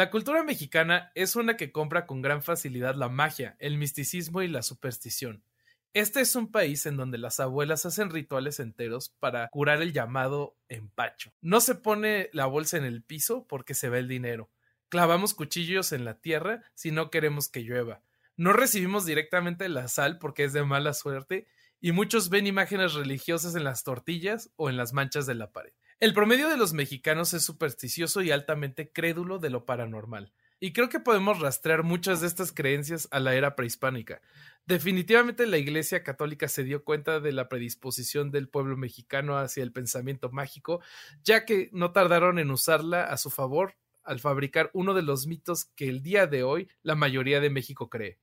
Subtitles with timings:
[0.00, 4.48] La cultura mexicana es una que compra con gran facilidad la magia, el misticismo y
[4.48, 5.44] la superstición.
[5.92, 10.56] Este es un país en donde las abuelas hacen rituales enteros para curar el llamado
[10.70, 11.34] empacho.
[11.42, 14.48] No se pone la bolsa en el piso porque se ve el dinero.
[14.88, 18.00] Clavamos cuchillos en la tierra si no queremos que llueva.
[18.38, 21.46] No recibimos directamente la sal porque es de mala suerte
[21.80, 25.72] y muchos ven imágenes religiosas en las tortillas o en las manchas de la pared.
[25.98, 30.32] El promedio de los mexicanos es supersticioso y altamente crédulo de lo paranormal.
[30.62, 34.20] Y creo que podemos rastrear muchas de estas creencias a la era prehispánica.
[34.66, 39.72] Definitivamente la Iglesia Católica se dio cuenta de la predisposición del pueblo mexicano hacia el
[39.72, 40.82] pensamiento mágico,
[41.24, 45.66] ya que no tardaron en usarla a su favor al fabricar uno de los mitos
[45.76, 48.18] que el día de hoy la mayoría de México cree.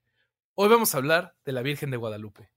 [0.53, 2.56] Hoy vamos a hablar de la Virgen de Guadalupe.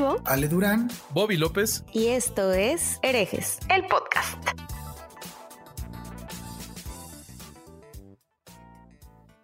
[0.25, 1.83] Ale Durán, Bobby López.
[1.93, 4.35] Y esto es Herejes, el podcast.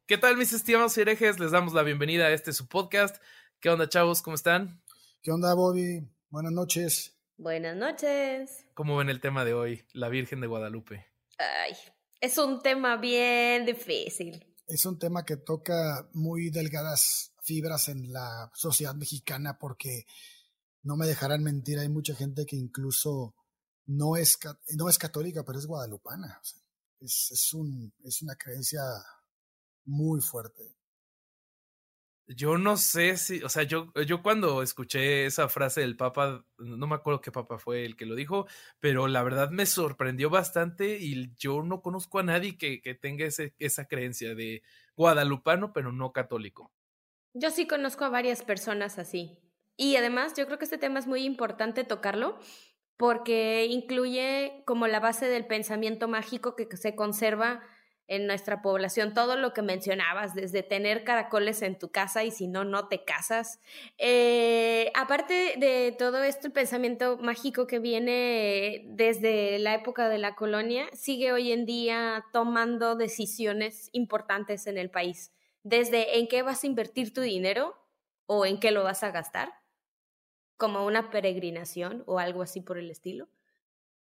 [0.08, 1.40] ¿Qué tal, mis estimados herejes?
[1.40, 3.18] Les damos la bienvenida a este su podcast.
[3.60, 4.24] ¿Qué onda, chavos?
[4.24, 4.82] ¿Cómo están?
[5.22, 6.10] ¿Qué onda, Bobby?
[6.30, 7.16] Buenas noches.
[7.38, 8.66] Buenas noches.
[8.74, 9.86] ¿Cómo ven el tema de hoy?
[9.94, 11.06] La Virgen de Guadalupe.
[11.38, 11.74] Ay,
[12.20, 14.44] es un tema bien difícil.
[14.68, 20.08] Es un tema que toca muy delgadas fibras en la sociedad mexicana porque
[20.84, 23.36] no me dejarán mentir, hay mucha gente que incluso
[23.86, 24.38] no es,
[24.76, 26.42] no es católica, pero es guadalupana.
[27.00, 28.82] es, es, un, es una creencia
[29.86, 30.78] muy fuerte.
[32.30, 36.86] Yo no sé si, o sea, yo, yo cuando escuché esa frase del Papa, no
[36.86, 38.48] me acuerdo qué Papa fue el que lo dijo,
[38.82, 43.26] pero la verdad me sorprendió bastante y yo no conozco a nadie que, que tenga
[43.26, 44.62] ese, esa creencia de
[44.98, 46.74] guadalupano, pero no católico.
[47.34, 49.40] Yo sí conozco a varias personas así.
[49.78, 52.38] Y además yo creo que este tema es muy importante tocarlo
[52.98, 57.62] porque incluye como la base del pensamiento mágico que se conserva
[58.08, 62.48] en nuestra población, todo lo que mencionabas, desde tener caracoles en tu casa y si
[62.48, 63.60] no, no te casas.
[63.98, 70.36] Eh, aparte de todo esto, el pensamiento mágico que viene desde la época de la
[70.36, 75.34] colonia sigue hoy en día tomando decisiones importantes en el país,
[75.64, 77.76] desde en qué vas a invertir tu dinero
[78.26, 79.52] o en qué lo vas a gastar
[80.58, 83.30] como una peregrinación o algo así por el estilo,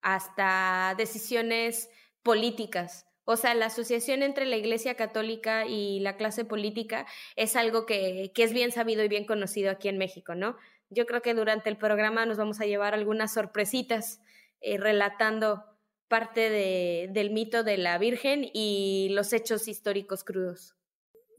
[0.01, 1.89] hasta decisiones
[2.23, 3.07] políticas.
[3.23, 8.31] O sea, la asociación entre la Iglesia Católica y la clase política es algo que,
[8.33, 10.57] que es bien sabido y bien conocido aquí en México, ¿no?
[10.89, 14.19] Yo creo que durante el programa nos vamos a llevar algunas sorpresitas
[14.59, 15.63] eh, relatando
[16.07, 20.75] parte de, del mito de la Virgen y los hechos históricos crudos.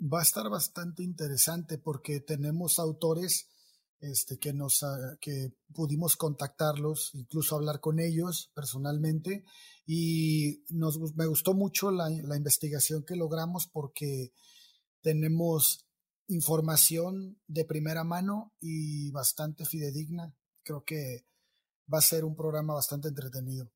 [0.00, 3.52] Va a estar bastante interesante porque tenemos autores
[4.03, 9.45] este, que, nos, ah, que pudimos contactarlos, incluso hablar con ellos personalmente.
[9.87, 14.33] Y nos, me gustó mucho la, la investigación que logramos porque
[15.01, 15.87] tenemos
[16.27, 20.35] información de primera mano y bastante fidedigna.
[20.65, 21.25] Creo que
[21.93, 23.71] va a ser un programa bastante entretenido.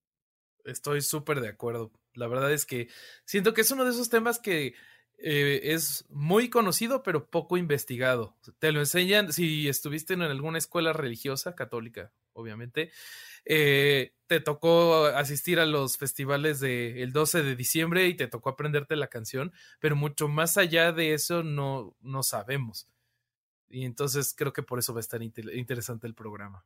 [0.64, 1.92] Estoy súper de acuerdo.
[2.14, 2.88] La verdad es que
[3.24, 4.74] siento que es uno de esos temas que
[5.18, 8.36] eh, es muy conocido pero poco investigado.
[8.58, 12.90] Te lo enseñan si estuviste en alguna escuela religiosa católica, obviamente.
[13.44, 18.96] Eh, te tocó asistir a los festivales del 12 de diciembre y te tocó aprenderte
[18.96, 22.88] la canción, pero mucho más allá de eso no, no sabemos.
[23.68, 26.64] Y entonces creo que por eso va a estar interesante el programa.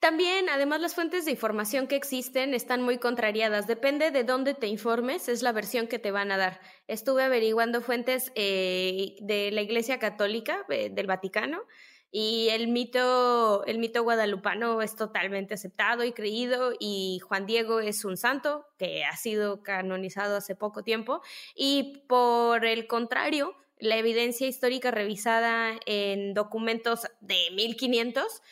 [0.00, 3.66] También, además, las fuentes de información que existen están muy contrariadas.
[3.66, 6.60] Depende de dónde te informes, es la versión que te van a dar.
[6.86, 11.62] Estuve averiguando fuentes eh, de la Iglesia Católica eh, del Vaticano
[12.10, 18.04] y el mito, el mito guadalupano es totalmente aceptado y creído y Juan Diego es
[18.04, 21.20] un santo que ha sido canonizado hace poco tiempo
[21.54, 28.42] y por el contrario, la evidencia histórica revisada en documentos de 1500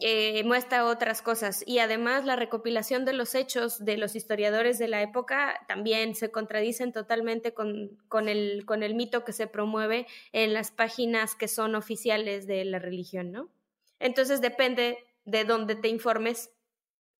[0.00, 4.86] eh, muestra otras cosas y además la recopilación de los hechos de los historiadores de
[4.86, 10.06] la época también se contradicen totalmente con, con, el, con el mito que se promueve
[10.32, 13.50] en las páginas que son oficiales de la religión, ¿no?
[13.98, 16.50] Entonces depende de dónde te informes,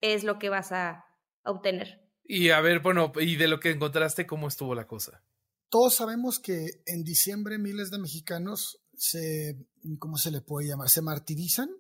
[0.00, 1.04] es lo que vas a
[1.42, 2.00] obtener.
[2.22, 5.24] Y a ver, bueno, y de lo que encontraste, ¿cómo estuvo la cosa?
[5.68, 9.56] Todos sabemos que en diciembre miles de mexicanos se,
[9.98, 10.88] ¿cómo se le puede llamar?
[10.88, 11.70] Se martirizan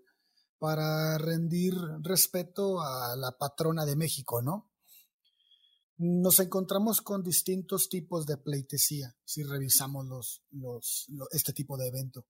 [0.58, 4.70] para rendir respeto a la patrona de México, ¿no?
[5.96, 10.42] Nos encontramos con distintos tipos de pleitesía si revisamos
[11.32, 12.26] este tipo de evento.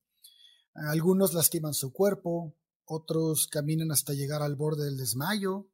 [0.75, 2.55] Algunos lastiman su cuerpo,
[2.85, 5.69] otros caminan hasta llegar al borde del desmayo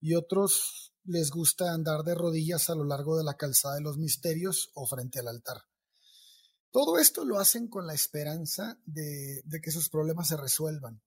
[0.00, 3.96] y otros les gusta andar de rodillas a lo largo de la calzada de los
[3.96, 5.62] misterios o frente al altar.
[6.70, 11.02] Todo esto lo hacen con la esperanza de que sus problemas se resuelvan.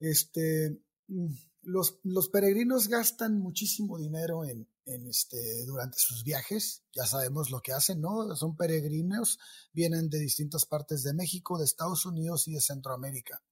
[0.00, 1.28] Este, mm,
[1.62, 6.82] los, los peregrinos gastan muchísimo dinero en, en este, durante sus viajes.
[6.92, 8.34] Ya sabemos lo que hacen, ¿no?
[8.36, 9.38] Son peregrinos,
[9.72, 13.42] vienen de distintas partes de México, de Estados Unidos y de Centroamérica.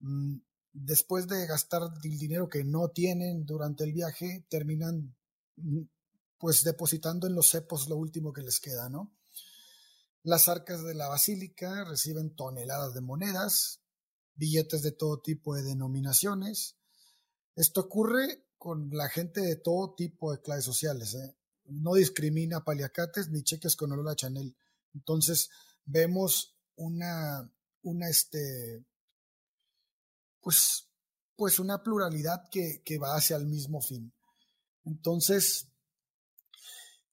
[0.00, 0.38] Mm,
[0.72, 5.14] después de gastar el dinero que no tienen durante el viaje, terminan
[5.56, 5.82] mm,
[6.38, 9.12] pues depositando en los cepos lo último que les queda, ¿no?
[10.22, 13.80] Las arcas de la basílica reciben toneladas de monedas,
[14.36, 16.76] billetes de todo tipo de denominaciones.
[17.54, 21.14] Esto ocurre con la gente de todo tipo de clases sociales.
[21.14, 21.36] ¿eh?
[21.64, 24.56] No discrimina paliacates ni cheques con olor a Chanel.
[24.94, 25.50] Entonces
[25.84, 27.50] vemos una,
[27.82, 28.84] una este,
[30.40, 30.88] pues,
[31.34, 34.12] pues una pluralidad que, que va hacia el mismo fin.
[34.84, 35.68] Entonces,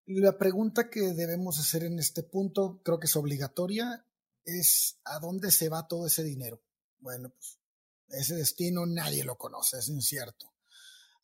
[0.06, 4.06] la pregunta que debemos hacer en este punto, creo que es obligatoria,
[4.46, 6.63] es ¿a dónde se va todo ese dinero?
[7.04, 7.60] Bueno, pues
[8.08, 10.54] ese destino nadie lo conoce, es incierto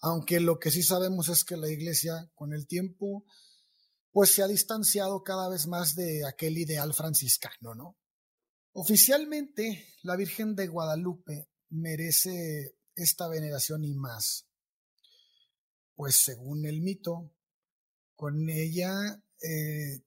[0.02, 3.26] aunque lo que sí sabemos es que la iglesia con el tiempo
[4.12, 7.98] pues se ha distanciado cada vez más de aquel ideal franciscano, ¿no?
[8.72, 14.48] Oficialmente, la Virgen de Guadalupe merece esta veneración y más,
[15.96, 17.31] pues según el mito,
[18.16, 18.92] con ella,
[19.42, 20.04] eh,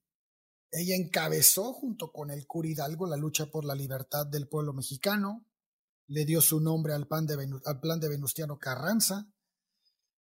[0.73, 5.47] ella encabezó junto con el cura Hidalgo la lucha por la libertad del pueblo mexicano,
[6.13, 9.27] le dio su nombre al, plan de, al plan de Venustiano Carranza,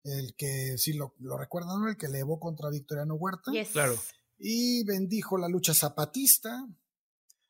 [0.04, 3.52] el que, si lo, lo recuerdan, el que levó contra Victoriano Huerta.
[3.72, 4.00] Claro.
[4.38, 6.66] Y bendijo la lucha zapatista.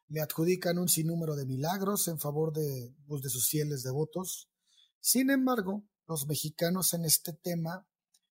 [0.09, 4.51] Le adjudican un sinnúmero de milagros en favor de, pues, de sus fieles devotos.
[4.99, 7.87] Sin embargo, los mexicanos en este tema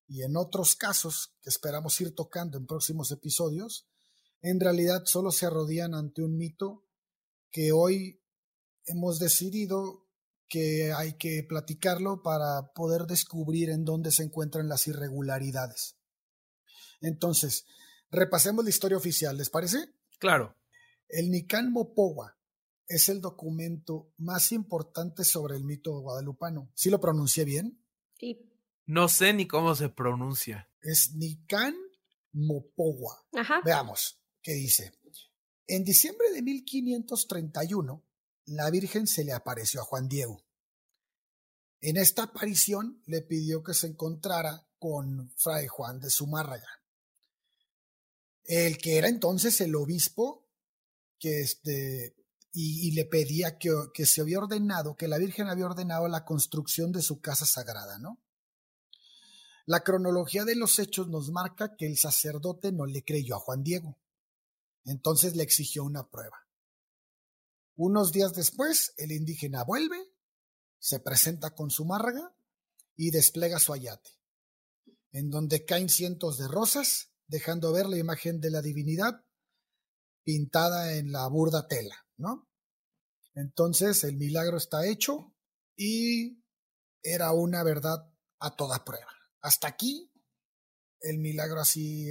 [0.06, 3.88] y en otros casos que esperamos ir tocando en próximos episodios,
[4.42, 6.84] en realidad solo se arrodillan ante un mito
[7.50, 8.22] que hoy
[8.86, 10.01] hemos decidido
[10.52, 15.96] que hay que platicarlo para poder descubrir en dónde se encuentran las irregularidades.
[17.00, 17.64] Entonces,
[18.10, 19.78] repasemos la historia oficial, ¿les parece?
[20.18, 20.54] Claro.
[21.08, 22.36] El Nican Mopowa
[22.86, 26.70] es el documento más importante sobre el mito guadalupano.
[26.74, 27.82] ¿Sí lo pronuncié bien?
[28.18, 28.38] Sí.
[28.84, 30.68] No sé ni cómo se pronuncia.
[30.82, 31.74] Es Nican
[32.32, 33.24] Mopowa.
[33.32, 33.62] Ajá.
[33.64, 34.92] Veamos qué dice.
[35.66, 38.04] En diciembre de 1531,
[38.46, 40.44] la Virgen se le apareció a Juan Diego.
[41.80, 46.82] En esta aparición le pidió que se encontrara con Fray Juan de Zumárraga,
[48.44, 50.42] el que era entonces el obispo
[51.20, 52.16] este,
[52.52, 56.92] y, le pedía que, que, se había ordenado, que la Virgen había ordenado la construcción
[56.92, 58.20] de su casa sagrada, ¿no?
[59.64, 63.62] La cronología de los hechos nos marca que el sacerdote no le creyó a Juan
[63.62, 63.98] Diego,
[64.84, 66.41] entonces le exigió una prueba.
[67.76, 70.12] Unos días después, el indígena vuelve,
[70.78, 72.34] se presenta con su márraga
[72.96, 74.10] y despliega su ayate,
[75.12, 79.24] en donde caen cientos de rosas, dejando ver la imagen de la divinidad
[80.22, 82.48] pintada en la burda tela, ¿no?
[83.34, 85.34] Entonces el milagro está hecho
[85.74, 86.44] y
[87.02, 89.10] era una verdad a toda prueba.
[89.40, 90.12] Hasta aquí
[91.00, 92.10] el milagro así,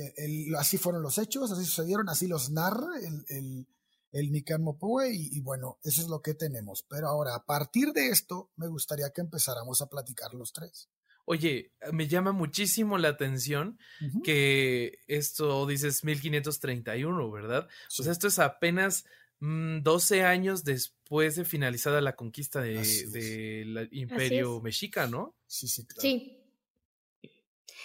[0.57, 3.67] así fueron los hechos, así sucedieron, así los narra el
[4.13, 6.85] Nikan Mopue y, bueno, eso es lo que tenemos.
[6.89, 10.89] Pero ahora, a partir de esto, me gustaría que empezáramos a platicar los tres.
[11.25, 13.77] Oye, me llama muchísimo la atención
[14.23, 17.69] que esto dices 1531, ¿verdad?
[17.95, 19.05] Pues esto es apenas
[19.39, 25.35] 12 mm, años después de finalizada la conquista del de, imperio mexica, ¿no?
[25.45, 26.01] Sí, sí, claro.
[26.01, 26.40] Sí.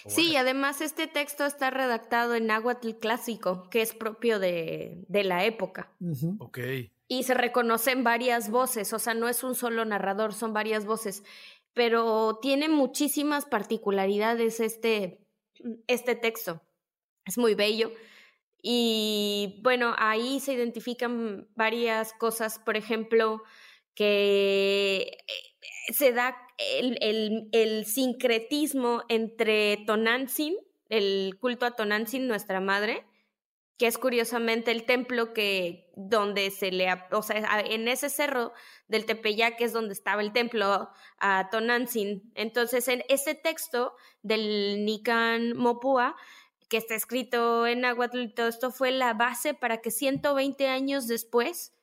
[0.05, 5.45] Sí, además este texto está redactado en náhuatl clásico, que es propio de, de la
[5.45, 5.91] época.
[6.39, 6.59] Ok.
[7.07, 11.23] Y se reconocen varias voces, o sea, no es un solo narrador, son varias voces,
[11.73, 15.19] pero tiene muchísimas particularidades este,
[15.87, 16.61] este texto.
[17.25, 17.91] Es muy bello.
[18.61, 23.43] Y bueno, ahí se identifican varias cosas, por ejemplo,
[23.93, 30.55] que eh, se da el, el, sincretismo entre Tonantzin,
[30.89, 33.05] el culto a Tonantzin, nuestra madre,
[33.77, 38.53] que es curiosamente el templo que donde se le, o sea, en ese cerro
[38.87, 42.31] del Tepeyac es donde estaba el templo a Tonantzin.
[42.33, 46.15] Entonces, en ese texto del Nican Mopua,
[46.69, 51.73] que está escrito en náhuatl todo esto fue la base para que 120 años después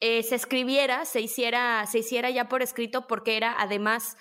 [0.00, 4.16] eh, se escribiera, se hiciera, se hiciera ya por escrito, porque era además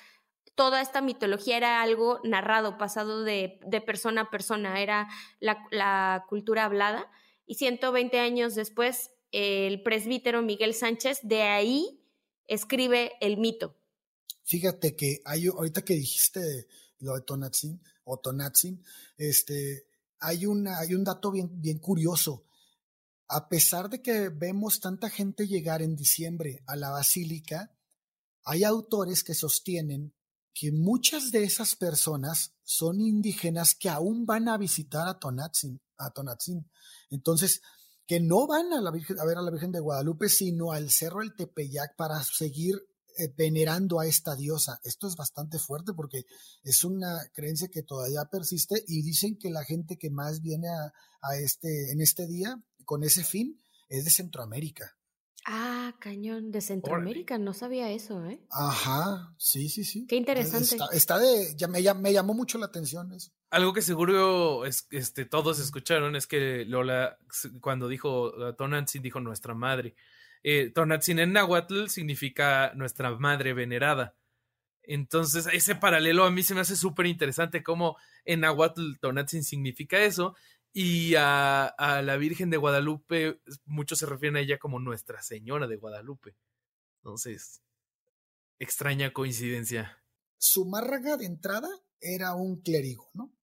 [0.60, 5.08] toda esta mitología era algo narrado, pasado de, de persona a persona, era
[5.40, 7.10] la, cultura hablada.
[7.46, 12.04] Y 120 años después, el presbítero Miguel Sánchez de ahí
[12.46, 13.78] escribe el mito.
[14.44, 16.68] Fíjate que hay, ahorita que dijiste
[17.00, 18.84] lo de Tonatzin o Tonatzin,
[19.18, 19.86] este,
[20.20, 22.44] hay, una, hay un dato bien, bien curioso.
[23.32, 27.72] A pesar de que vemos tanta gente llegar en diciembre a la basílica,
[28.44, 30.16] hay autores que sostienen
[30.52, 36.10] que muchas de esas personas son indígenas que aún van a visitar a Tonatzin, a
[36.10, 36.70] Tonatzin.
[37.12, 37.62] Entonces,
[38.08, 40.90] que no van a, la Virgen, a ver a la Virgen de Guadalupe, sino al
[40.90, 42.82] Cerro El Tepeyac para seguir
[43.16, 44.80] eh, venerando a esta diosa.
[44.84, 46.26] Esto es bastante fuerte porque
[46.64, 50.92] es una creencia que todavía persiste y dicen que la gente que más viene a,
[51.22, 52.60] a este, en este día
[52.90, 54.98] con ese fin es de Centroamérica.
[55.46, 58.42] Ah, cañón, de Centroamérica, no sabía eso, ¿eh?
[58.50, 60.08] Ajá, sí, sí, sí.
[60.08, 60.76] Qué interesante.
[60.94, 63.32] Está, de, ya me, me, llamó mucho la atención eso.
[63.52, 67.20] Algo que seguro es, este, todos escucharon es que Lola,
[67.62, 69.94] cuando dijo Tonantzin, dijo nuestra madre.
[70.42, 74.16] Eh, Tonantzin en náhuatl significa nuestra madre venerada.
[74.82, 80.00] Entonces, ese paralelo a mí se me hace súper interesante cómo en náhuatl Tonantzin significa
[80.00, 80.36] eso
[80.74, 85.68] y a, a, la Virgen de Guadalupe, muchos se refieren a ella como Nuestra Señora
[85.68, 86.36] de Guadalupe.
[86.98, 87.62] Entonces,
[88.60, 90.04] extraña coincidencia.
[90.38, 93.36] Su márraga de entrada era un clérigo, ¿no?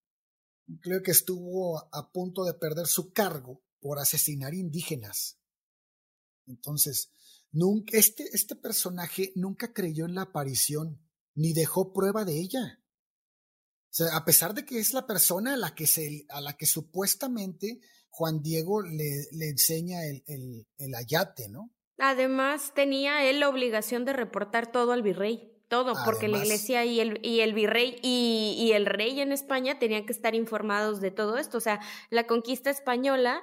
[0.68, 5.38] Un clérigo que estuvo a punto de perder su cargo por asesinar indígenas.
[6.46, 7.12] Entonces,
[7.50, 11.02] nunca, este, este personaje nunca creyó en la aparición,
[11.34, 12.80] ni dejó prueba de ella
[14.04, 16.66] sea, a pesar de que es la persona a la que, se, a la que
[16.66, 21.70] supuestamente Juan Diego le, le enseña el, el, el, ayate, ¿no?
[21.98, 27.00] Además, tenía él la obligación de reportar todo al virrey, todo, porque la iglesia y
[27.00, 31.10] el, y el virrey y, y, el rey en España tenían que estar informados de
[31.10, 31.58] todo esto.
[31.58, 33.42] O sea, la conquista española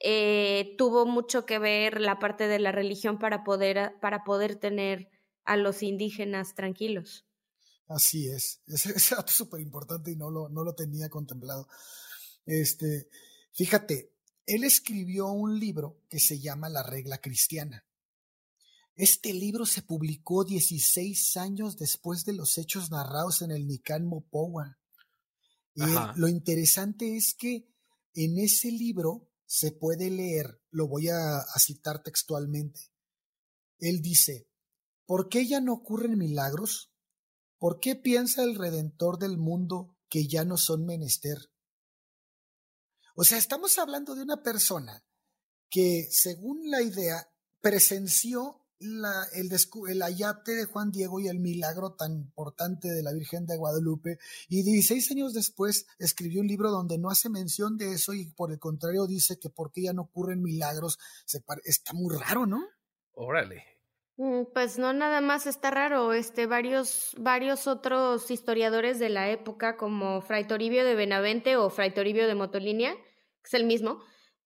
[0.00, 5.10] eh, tuvo mucho que ver la parte de la religión para poder, para poder tener
[5.44, 7.26] a los indígenas tranquilos.
[7.90, 8.60] Así es.
[8.66, 11.68] Ese, ese dato es súper importante y no lo, no lo tenía contemplado.
[12.46, 13.08] Este,
[13.52, 14.14] fíjate,
[14.46, 17.84] él escribió un libro que se llama La Regla Cristiana.
[18.94, 24.78] Este libro se publicó 16 años después de los hechos narrados en el Nican Mopowa.
[25.74, 25.82] Y
[26.16, 27.68] lo interesante es que
[28.14, 32.92] en ese libro se puede leer, lo voy a, a citar textualmente.
[33.78, 34.48] Él dice,
[35.06, 36.89] ¿por qué ya no ocurren milagros?
[37.60, 41.52] ¿Por qué piensa el Redentor del mundo que ya no son menester?
[43.14, 45.04] O sea, estamos hablando de una persona
[45.68, 47.28] que, según la idea,
[47.60, 49.04] presenció el,
[49.90, 54.18] el, ayate de Juan Diego y el milagro tan importante de la Virgen de Guadalupe,
[54.48, 58.52] y 16 años después escribió un libro donde no hace mención de eso y por
[58.52, 62.64] el contrario dice que porque ya no ocurren milagros, se está muy raro, ¿no?
[63.12, 63.69] Órale.
[64.20, 69.78] Mm, pues no nada más está raro, este varios varios otros historiadores de la época
[69.78, 74.02] como Fray Toribio de Benavente o Fray Toribio de Motolinia, que es el mismo,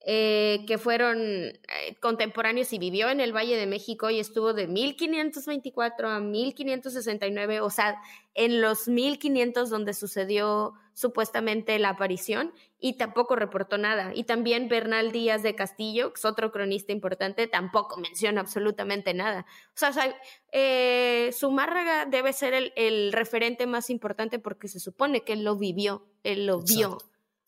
[0.07, 1.57] eh, que fueron eh,
[1.99, 7.71] contemporáneos y vivió en el Valle de México y estuvo de 1524 a 1569, o
[7.71, 8.03] sea,
[8.35, 14.13] en los 1500 donde sucedió supuestamente la aparición y tampoco reportó nada.
[14.15, 19.47] Y también Bernal Díaz de Castillo, que es otro cronista importante, tampoco menciona absolutamente nada.
[19.73, 20.15] O sea,
[20.53, 26.07] eh, Zumárraga debe ser el, referente más importante porque se supone que él lo vivió,
[26.25, 26.99] él lo vio.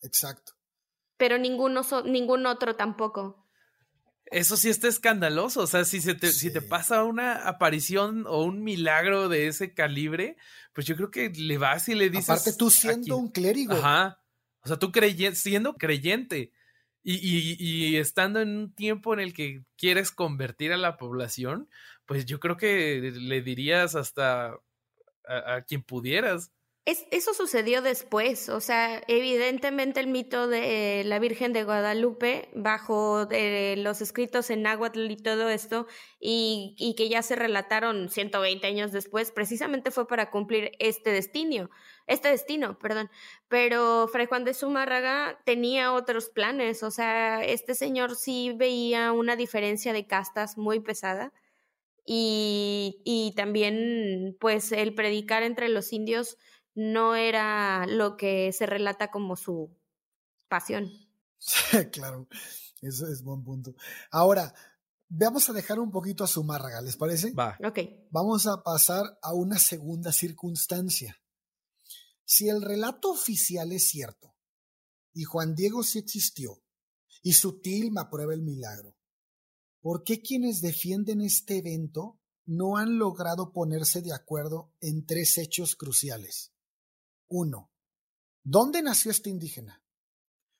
[0.01, 0.56] Exacto
[1.17, 3.43] pero ninguno ningún otro tampoco.
[4.29, 8.43] Eso sí está escandaloso, o sea, si, se te, si te pasa una aparición o
[8.43, 10.35] un milagro de ese calibre,
[10.73, 12.29] pues yo creo que le vas y le dices...
[12.29, 13.73] Aparte tú siendo un clérigo.
[13.75, 14.21] Ajá,
[14.63, 16.51] o sea, tú creyente, siendo creyente
[17.03, 21.69] y, y, y, estando en un tiempo en el que quieres convertir a la población,
[22.05, 24.47] pues yo creo que le dirías hasta
[25.25, 26.51] a, a quien pudieras.
[26.87, 33.75] Eso sucedió después, o sea, evidentemente el mito de la Virgen de Guadalupe, bajo de
[33.77, 35.85] los escritos en náhuatl y todo esto,
[36.17, 41.69] y, y, que ya se relataron 120 años después, precisamente fue para cumplir este destino,
[42.07, 43.09] este destino, perdón.
[43.49, 49.35] Pero Fray Juan de Zumárraga tenía otros planes, o sea, este señor sí veía una
[49.35, 51.33] diferencia de castas muy pesada.
[52.09, 56.37] Y, y también, pues, el predicar entre los indios
[56.77, 59.75] no era lo que se relata como su
[60.47, 60.91] pasión.
[61.91, 62.27] claro,
[62.83, 63.73] eso es buen punto.
[64.11, 64.53] Ahora,
[65.09, 67.33] vamos a dejar un poquito a Zumárraga, ¿les parece?
[67.33, 67.57] Va.
[67.65, 67.79] Ok.
[68.11, 71.19] Vamos a pasar a una segunda circunstancia.
[72.23, 74.35] Si el relato oficial es cierto,
[75.13, 76.61] y Juan Diego sí existió,
[77.23, 78.95] y su tilma aprueba el milagro,
[79.81, 85.75] ¿por qué quienes defienden este evento no han logrado ponerse de acuerdo en tres hechos
[85.75, 86.53] cruciales?
[87.29, 87.71] Uno,
[88.43, 89.83] ¿dónde nació este indígena?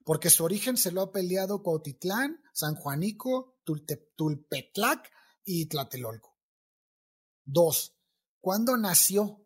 [0.03, 5.12] Porque su origen se lo ha peleado Cuautitlán, San Juanico, Tulpetlac
[5.43, 6.38] y Tlatelolco.
[7.45, 7.97] Dos,
[8.39, 9.45] ¿cuándo nació?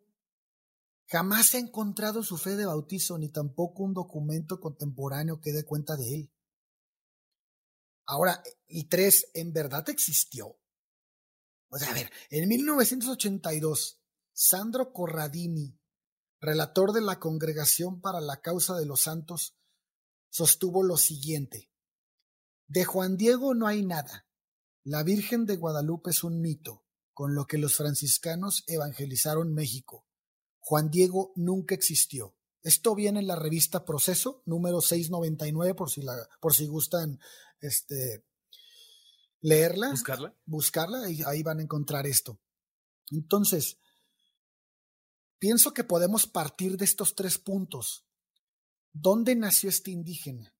[1.06, 5.64] Jamás se ha encontrado su fe de bautizo ni tampoco un documento contemporáneo que dé
[5.64, 6.32] cuenta de él.
[8.06, 10.58] Ahora, y tres, ¿en verdad existió?
[11.68, 14.00] O sea, a ver, en 1982,
[14.32, 15.78] Sandro Corradini,
[16.42, 19.56] relator de la Congregación para la Causa de los Santos,
[20.28, 21.70] sostuvo lo siguiente.
[22.66, 24.26] De Juan Diego no hay nada.
[24.82, 26.84] La Virgen de Guadalupe es un mito,
[27.14, 30.04] con lo que los franciscanos evangelizaron México.
[30.58, 32.36] Juan Diego nunca existió.
[32.62, 37.20] Esto viene en la revista Proceso, número 699, por si, la, por si gustan
[37.60, 38.24] este,
[39.40, 39.90] leerla.
[39.90, 40.34] Buscarla.
[40.44, 42.40] Buscarla, y ahí van a encontrar esto.
[43.12, 43.78] Entonces,
[45.42, 48.06] Pienso que podemos partir de estos tres puntos.
[48.92, 50.54] ¿Dónde nació este indígena?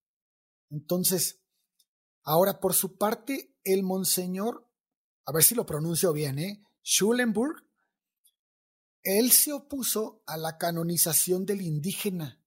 [0.71, 1.39] Entonces,
[2.25, 4.69] ahora por su parte, el monseñor,
[5.25, 6.65] a ver si lo pronuncio bien, ¿eh?
[6.83, 7.65] Schulenburg,
[9.05, 12.43] él se opuso a la canonización del indígena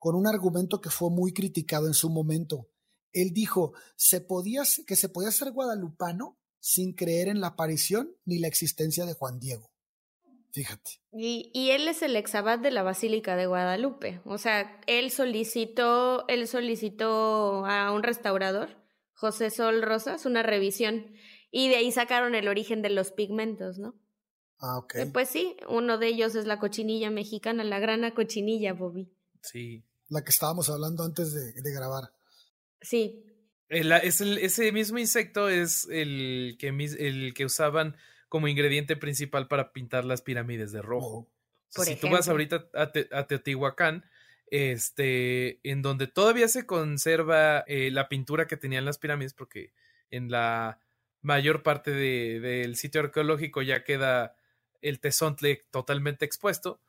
[0.00, 2.68] con un argumento que fue muy criticado en su momento.
[3.12, 8.40] Él dijo se podía, que se podía ser guadalupano sin creer en la aparición ni
[8.40, 9.70] la existencia de Juan Diego.
[10.56, 11.02] Fíjate.
[11.12, 14.22] Y, y, él es el exabad de la Basílica de Guadalupe.
[14.24, 18.70] O sea, él solicitó, él solicitó a un restaurador,
[19.12, 21.14] José Sol Rosas, una revisión.
[21.50, 24.00] Y de ahí sacaron el origen de los pigmentos, ¿no?
[24.58, 24.94] Ah, ok.
[24.94, 29.12] Eh, pues sí, uno de ellos es la cochinilla mexicana, la grana cochinilla, Bobby.
[29.42, 29.84] Sí.
[30.08, 32.14] La que estábamos hablando antes de, de grabar.
[32.80, 33.22] Sí.
[33.68, 37.94] El, es el, ese mismo insecto es el que, el que usaban
[38.28, 41.28] como ingrediente principal para pintar las pirámides de rojo.
[41.68, 44.04] si tú vas ahorita a, Teotihuacán,
[44.48, 49.72] este, en donde todavía se conserva eh, la pintura que tenían las pirámides, porque
[50.10, 50.80] en la
[51.22, 54.36] mayor parte del sitio arqueológico ya queda
[54.80, 56.80] el tezontle totalmente expuesto.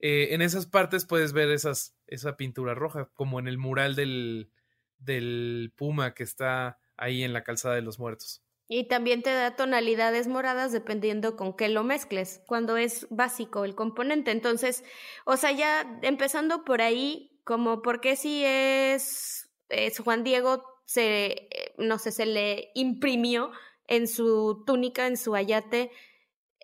[0.00, 4.50] Eh, en esas partes puedes ver esas, esa pintura roja, como en el mural del,
[4.98, 8.42] del puma que está ahí en la calzada de los muertos.
[8.76, 13.76] Y también te da tonalidades moradas dependiendo con qué lo mezcles, cuando es básico el
[13.76, 14.32] componente.
[14.32, 14.82] Entonces,
[15.24, 22.00] o sea, ya empezando por ahí, como porque si es, es Juan Diego, se, no
[22.00, 23.52] sé, se le imprimió
[23.86, 25.92] en su túnica, en su ayate,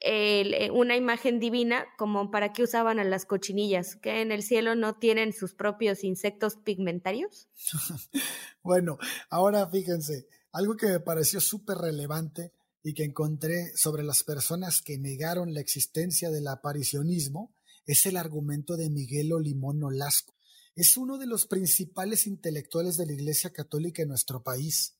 [0.02, 4.74] eh, una imagen divina como para qué usaban a las cochinillas, que en el cielo
[4.74, 7.48] no tienen sus propios insectos pigmentarios.
[8.64, 14.80] bueno, ahora fíjense, algo que me pareció súper relevante y que encontré sobre las personas
[14.80, 17.54] que negaron la existencia del aparicionismo
[17.86, 20.34] es el argumento de Miguel Olimón Nolasco.
[20.74, 24.96] Es uno de los principales intelectuales de la Iglesia Católica en nuestro país.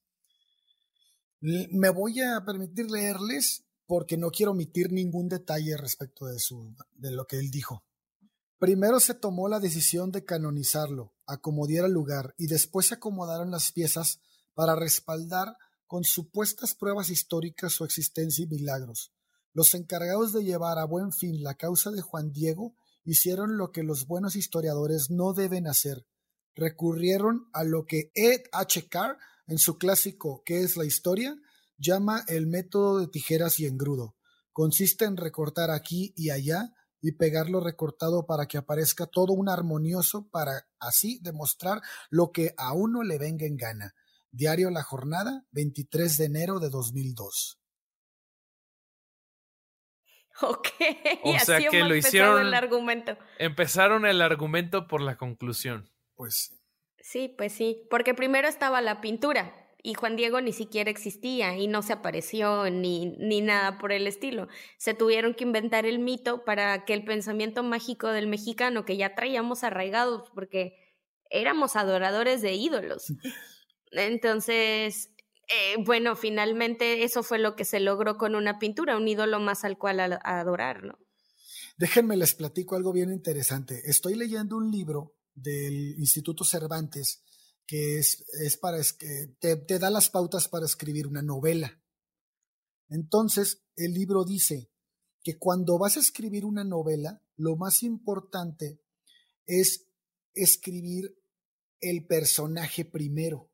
[1.40, 7.10] Me voy a permitir leerles porque no quiero omitir ningún detalle respecto de, su, de
[7.12, 7.84] lo que él dijo.
[8.58, 13.72] Primero se tomó la decisión de canonizarlo, acomodiar el lugar y después se acomodaron las
[13.72, 14.20] piezas
[14.61, 19.11] para respaldar con supuestas pruebas históricas su existencia y milagros.
[19.55, 23.83] Los encargados de llevar a buen fin la causa de Juan Diego hicieron lo que
[23.83, 26.05] los buenos historiadores no deben hacer.
[26.55, 28.87] Recurrieron a lo que Ed H.
[28.90, 31.35] Carr, en su clásico ¿Qué es la historia?,
[31.79, 34.14] llama el método de tijeras y engrudo.
[34.53, 40.29] Consiste en recortar aquí y allá y pegarlo recortado para que aparezca todo un armonioso
[40.29, 43.94] para así demostrar lo que a uno le venga en gana.
[44.33, 47.57] Diario La Jornada, 23 de enero de 2002.
[50.43, 50.69] Ok,
[51.23, 53.19] o sea que lo hicieron el argumento.
[53.38, 55.90] Empezaron el argumento por la conclusión.
[56.14, 56.59] Pues
[56.99, 61.66] sí, pues sí, porque primero estaba la pintura y Juan Diego ni siquiera existía y
[61.66, 64.49] no se apareció ni, ni nada por el estilo.
[64.79, 69.14] Se tuvieron que inventar el mito para que el pensamiento mágico del mexicano, que ya
[69.14, 70.75] traíamos arraigados porque
[71.31, 73.07] éramos adoradores de ídolos.
[73.90, 75.11] Entonces,
[75.48, 79.64] eh, bueno, finalmente eso fue lo que se logró con una pintura, un ídolo más
[79.64, 80.98] al cual adorar, ¿no?
[81.76, 83.83] Déjenme les platico algo bien interesante.
[83.87, 87.24] Estoy leyendo un libro del Instituto Cervantes
[87.66, 88.79] que es, es para
[89.38, 91.81] te da las pautas para escribir una novela.
[92.88, 94.70] Entonces, el libro dice
[95.22, 98.81] que cuando vas a escribir una novela, lo más importante
[99.46, 99.87] es
[100.35, 101.16] escribir
[101.81, 103.49] el personaje primero.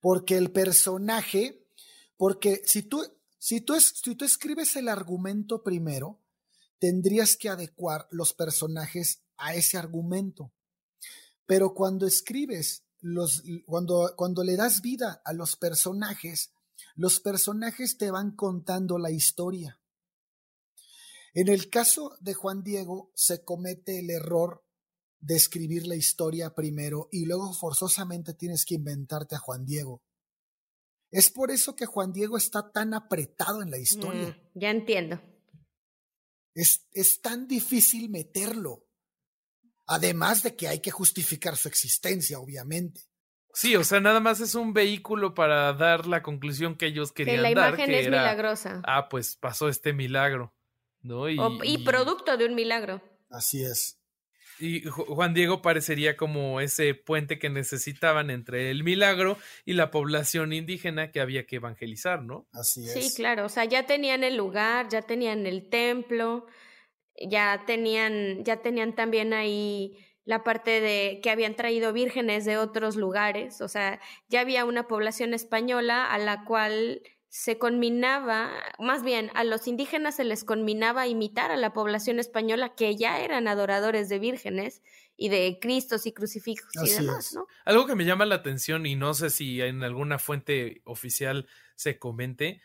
[0.00, 1.66] Porque el personaje,
[2.16, 3.02] porque si tú,
[3.38, 6.18] si tú, si tú escribes el argumento primero,
[6.78, 10.52] tendrías que adecuar los personajes a ese argumento.
[11.46, 16.52] Pero cuando escribes, los, cuando, cuando le das vida a los personajes,
[16.96, 19.78] los personajes te van contando la historia.
[21.34, 24.64] En el caso de Juan Diego se comete el error
[25.20, 30.02] de escribir la historia primero y luego forzosamente tienes que inventarte a Juan Diego.
[31.10, 34.28] Es por eso que Juan Diego está tan apretado en la historia.
[34.28, 35.20] Mm, ya entiendo.
[36.54, 38.86] Es, es tan difícil meterlo.
[39.86, 43.02] Además de que hay que justificar su existencia, obviamente.
[43.52, 47.42] Sí, o sea, nada más es un vehículo para dar la conclusión que ellos querían
[47.42, 47.48] dar.
[47.48, 48.80] Que la imagen es milagrosa.
[48.84, 50.54] Ah, pues pasó este milagro,
[51.02, 51.28] ¿no?
[51.28, 53.02] y producto de un milagro.
[53.28, 53.99] Así es.
[54.60, 60.52] Y Juan Diego parecería como ese puente que necesitaban entre el milagro y la población
[60.52, 62.46] indígena que había que evangelizar, ¿no?
[62.52, 62.92] Así es.
[62.92, 66.46] Sí, claro, o sea, ya tenían el lugar, ya tenían el templo,
[67.28, 72.96] ya tenían, ya tenían también ahí la parte de que habían traído vírgenes de otros
[72.96, 79.30] lugares, o sea, ya había una población española a la cual se conminaba, más bien
[79.34, 84.08] a los indígenas se les conminaba imitar a la población española que ya eran adoradores
[84.08, 84.82] de vírgenes
[85.16, 87.46] y de cristos y crucifijos y demás, ¿no?
[87.64, 92.00] Algo que me llama la atención y no sé si en alguna fuente oficial se
[92.00, 92.62] comente,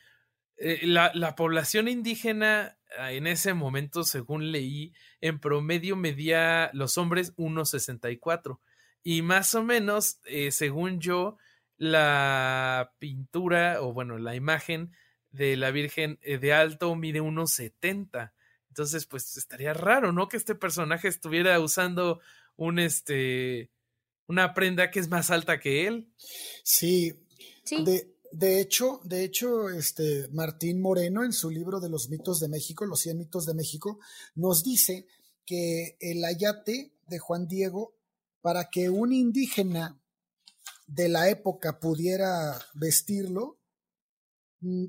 [0.58, 6.97] eh, la, la, población indígena ah, en ese momento, según leí, en promedio medía los
[6.97, 8.60] hombres 1,64
[9.04, 11.38] y más o menos, eh, según yo,
[11.77, 14.91] la pintura o bueno, la imagen
[15.31, 18.33] de la Virgen eh, de alto mide unos 70.
[18.69, 20.27] Entonces, pues estaría raro, ¿no?
[20.27, 22.19] Que este personaje estuviera usando
[22.55, 23.71] un este
[24.27, 26.11] una prenda que es más alta que él.
[26.63, 27.13] Sí.
[27.63, 27.83] sí.
[27.83, 32.49] De, de hecho, de hecho, este Martín Moreno en su libro de los mitos de
[32.49, 33.99] México, los 100 mitos de México,
[34.33, 35.07] nos dice
[35.45, 37.95] que el ayate de Juan Diego
[38.41, 40.01] para que un indígena
[40.88, 43.60] de la época pudiera vestirlo
[44.62, 44.86] mm,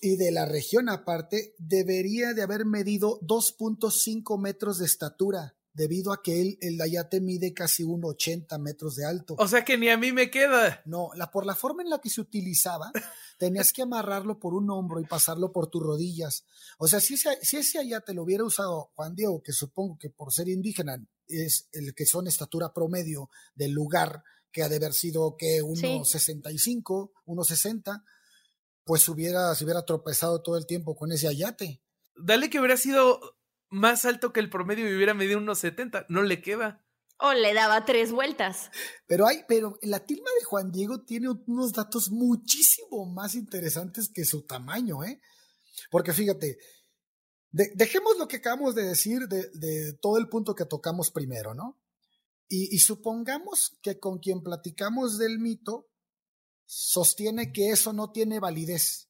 [0.00, 6.22] y de la región aparte, debería de haber medido 2.5 metros de estatura, debido a
[6.22, 9.36] que él, el ayate mide casi 1,80 metros de alto.
[9.38, 10.82] O sea que ni a mí me queda.
[10.86, 12.90] No, la, por la forma en la que se utilizaba,
[13.38, 16.46] tenías que amarrarlo por un hombro y pasarlo por tus rodillas.
[16.78, 20.10] O sea, si ese, si ese ayate lo hubiera usado Juan Diego, que supongo que
[20.10, 24.92] por ser indígena es el que son estatura promedio del lugar, que ha de haber
[24.92, 28.04] sido que 1.65, 1.60,
[28.84, 31.82] pues hubiera, se hubiera tropezado todo el tiempo con ese ayate.
[32.14, 33.20] Dale que hubiera sido
[33.70, 36.84] más alto que el promedio y hubiera medido 1.70, no le queda.
[37.18, 38.70] O le daba tres vueltas.
[39.06, 44.24] Pero hay, pero la tilma de Juan Diego tiene unos datos muchísimo más interesantes que
[44.24, 45.20] su tamaño, ¿eh?
[45.90, 46.58] Porque fíjate,
[47.50, 51.81] dejemos lo que acabamos de decir de, de todo el punto que tocamos primero, ¿no?
[52.54, 55.88] Y, supongamos que con quien platicamos del mito
[56.66, 59.08] sostiene que eso no tiene validez,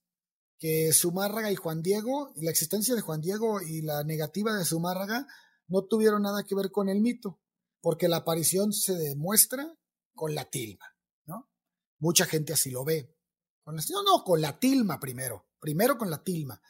[0.61, 5.27] que Zumárraga y Juan Diego, la existencia de Juan Diego y la negativa de Zumárraga
[5.67, 7.41] no tuvieron nada que ver con el mito,
[7.81, 9.75] porque la aparición se demuestra
[10.15, 11.51] con la tilma, ¿no?
[11.99, 13.13] Mucha gente así lo ve.
[13.65, 16.63] Con no, no, con la tilma primero, primero con la tilma.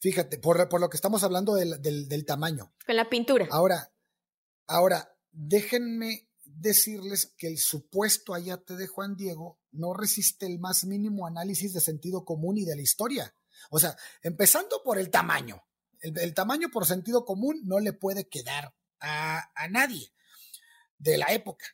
[0.00, 2.74] Fíjate, por, por lo que estamos hablando del, del, del tamaño.
[2.84, 3.46] Con la pintura.
[3.52, 3.94] Ahora,
[4.66, 11.26] ahora, déjenme decirles que el supuesto ayate de Juan Diego no resiste el más mínimo
[11.26, 13.34] análisis de sentido común y de la historia.
[13.70, 15.62] O sea, empezando por el tamaño.
[16.00, 20.12] El, tamaño por sentido común no le puede quedar a, a nadie
[20.98, 21.66] de la época.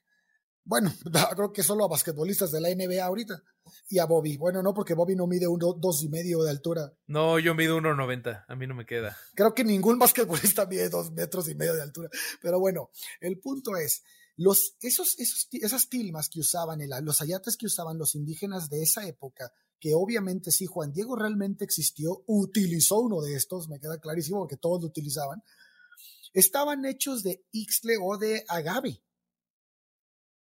[0.65, 0.93] Bueno,
[1.37, 3.43] creo que solo a basquetbolistas de la NBA ahorita.
[3.89, 4.37] Y a Bobby.
[4.37, 6.93] Bueno, no, porque Bobby no mide un dos y medio de altura.
[7.07, 8.45] No, yo mido 1.90.
[8.47, 9.17] A mí no me queda.
[9.35, 12.09] Creo que ningún basquetbolista mide dos metros y medio de altura.
[12.41, 14.03] Pero bueno, el punto es,
[14.37, 19.07] los, esos, esos, esas tilmas que usaban, los ayates que usaban los indígenas de esa
[19.07, 24.39] época, que obviamente sí, Juan Diego realmente existió, utilizó uno de estos, me queda clarísimo
[24.41, 25.43] porque todos lo utilizaban,
[26.33, 29.01] estaban hechos de ixtle o de agave.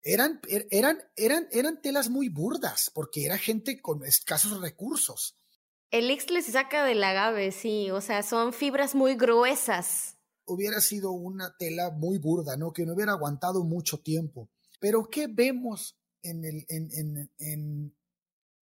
[0.04, 5.36] Eran, er, eran, eran, eran telas muy burdas porque era gente con escasos recursos.
[5.90, 10.14] El ixtle se saca del agave, sí, o sea, son fibras muy gruesas
[10.46, 12.72] hubiera sido una tela muy burda, ¿no?
[12.72, 14.50] Que no hubiera aguantado mucho tiempo.
[14.80, 17.96] Pero ¿qué vemos en el, en, en, en,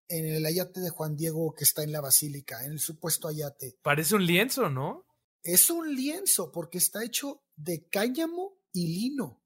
[0.07, 3.77] en el ayate de Juan Diego que está en la basílica, en el supuesto ayate?
[3.81, 5.05] Parece un lienzo, ¿no?
[5.43, 9.41] Es un lienzo porque está hecho de cáñamo y lino.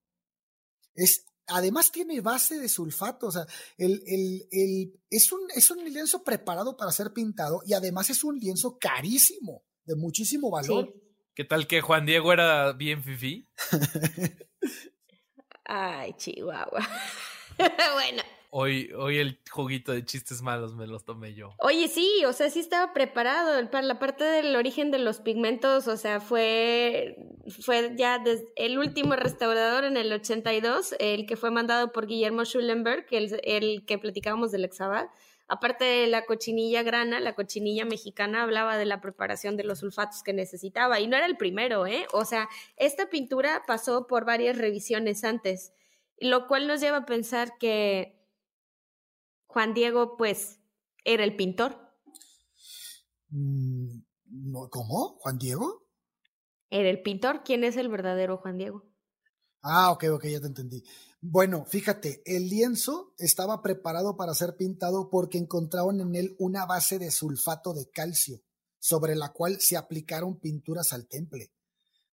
[0.96, 3.46] Es, además tiene base de sulfato, o sea,
[3.78, 8.24] el, el, el, es, un, es un lienzo preparado para ser pintado y además es
[8.24, 10.94] un lienzo carísimo, de muchísimo valor.
[11.36, 13.48] ¿Qué tal que Juan Diego era bien fifi?
[15.66, 16.88] Ay, Chihuahua.
[17.94, 18.24] bueno.
[18.56, 21.56] Hoy, hoy el juguito de chistes malos me los tomé yo.
[21.58, 23.70] Oye, sí, o sea, sí estaba preparado.
[23.72, 27.18] Para la parte del origen de los pigmentos, o sea, fue,
[27.62, 28.24] fue ya
[28.56, 33.86] el último restaurador en el 82, el que fue mandado por Guillermo Schulenberg, el, el
[33.88, 35.08] que platicábamos del Exabad
[35.48, 40.24] Aparte de la cochinilla grana, la cochinilla mexicana hablaba de la preparación de los sulfatos
[40.24, 42.08] que necesitaba y no era el primero, ¿eh?
[42.14, 45.74] O sea, esta pintura pasó por varias revisiones antes,
[46.20, 48.24] lo cual nos lleva a pensar que
[49.48, 50.60] Juan Diego, pues,
[51.06, 51.78] era el pintor.
[53.30, 54.00] Mm,
[54.70, 55.18] ¿Cómo?
[55.20, 55.88] ¿Juan Diego?
[56.70, 57.44] Era el pintor.
[57.44, 58.84] ¿Quién es el verdadero Juan Diego?
[59.62, 60.84] Ah, ok, ok, ya te entendí.
[61.22, 67.00] Bueno, fíjate, el lienzo estaba preparado para ser pintado porque encontraron en él una base
[67.00, 68.42] de sulfato de calcio,
[68.80, 71.54] sobre la cual se aplicaron pinturas al temple.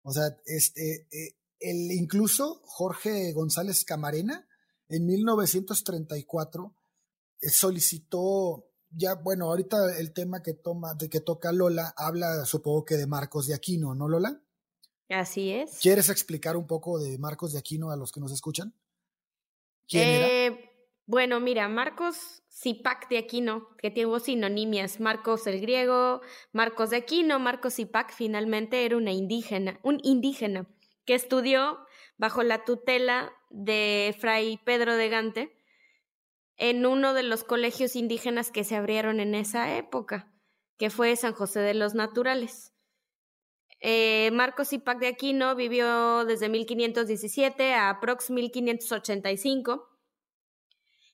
[0.02, 4.48] O sea, este, eh, el, incluso Jorge González Camarena,
[4.90, 6.76] en 1934,
[7.42, 12.86] eh, solicitó, ya, bueno, ahorita el tema que toma, de que toca Lola, habla, supongo
[12.86, 14.42] que de Marcos de Aquino, ¿no, Lola?
[15.10, 15.80] Así es.
[15.80, 18.74] ¿Quieres explicar un poco de Marcos de Aquino a los que nos escuchan?
[19.94, 20.70] Eh,
[21.06, 27.40] bueno, mira, Marcos Zipac de Aquino, que tiene sinonimias, Marcos el griego, Marcos de Aquino,
[27.40, 30.68] Marcos Zipac finalmente era una indígena, un indígena
[31.08, 31.80] que estudió
[32.18, 35.58] bajo la tutela de Fray Pedro de Gante
[36.58, 40.32] en uno de los colegios indígenas que se abrieron en esa época,
[40.78, 42.74] que fue San José de los Naturales.
[43.80, 49.88] Eh, Marcos Zipac de Aquino vivió desde 1517 a aprox 1585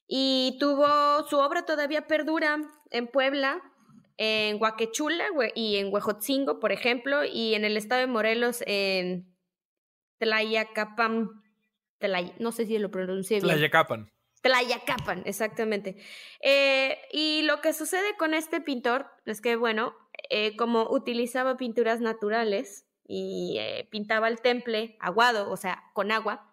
[0.07, 2.57] y tuvo su obra todavía perdura
[2.89, 3.61] en Puebla,
[4.15, 5.25] en Huaquechula
[5.55, 9.32] y en Huejotzingo, por ejemplo, y en el estado de Morelos en
[10.23, 11.43] Tlayacapan,
[12.39, 13.55] no sé si lo pronuncié bien.
[13.55, 14.09] Tlayacapan.
[14.41, 15.97] Tlayacapan, exactamente.
[16.41, 19.93] Eh, y lo que sucede con este pintor es que, bueno,
[20.29, 26.49] eh, como utilizaba pinturas naturales y eh, pintaba el temple aguado, o sea, con agua,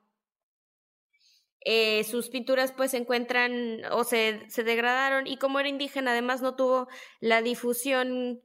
[2.04, 6.56] sus pinturas pues se encuentran o se, se degradaron y como era indígena además no
[6.56, 6.88] tuvo
[7.20, 8.40] la difusión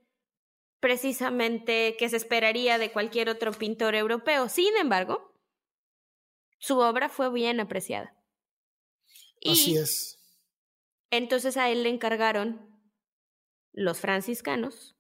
[0.85, 4.49] precisamente que se esperaría de cualquier otro pintor europeo.
[4.49, 5.33] Sin embargo,
[6.59, 8.15] su obra fue bien apreciada.
[9.43, 10.19] Así es.
[11.09, 12.69] Entonces a él le encargaron
[13.73, 14.95] los franciscanos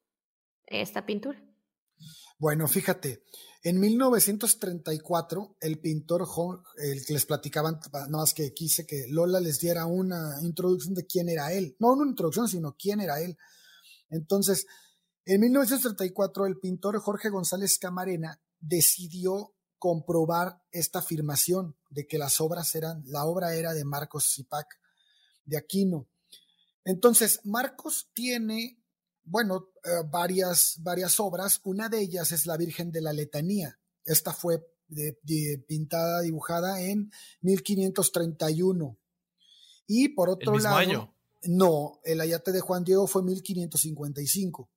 [0.65, 1.39] esta pintura.
[2.39, 3.23] Bueno, fíjate,
[3.61, 6.27] en 1934 el pintor,
[6.77, 11.05] el que les platicaban, nada más que quise que Lola les diera una introducción de
[11.05, 11.75] quién era él.
[11.77, 13.37] No una introducción, sino quién era él.
[14.09, 14.65] Entonces,
[15.25, 22.73] en 1934 el pintor Jorge González Camarena decidió comprobar esta afirmación de que las obras
[22.75, 24.67] eran, la obra era de Marcos Zipac
[25.45, 26.07] de Aquino.
[26.83, 28.79] Entonces, Marcos tiene
[29.25, 31.59] bueno, eh, varias, varias obras.
[31.63, 33.77] Una de ellas es La Virgen de la Letanía.
[34.05, 34.63] Esta fue
[35.67, 37.11] pintada, dibujada en
[37.41, 38.97] 1531.
[39.87, 40.75] Y por otro lado.
[40.75, 41.11] Año?
[41.43, 44.69] No, el Ayate de Juan Diego fue 1555.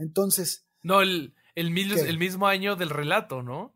[0.00, 0.64] Entonces.
[0.82, 3.74] No, el, el, el mismo año del relato, ¿no?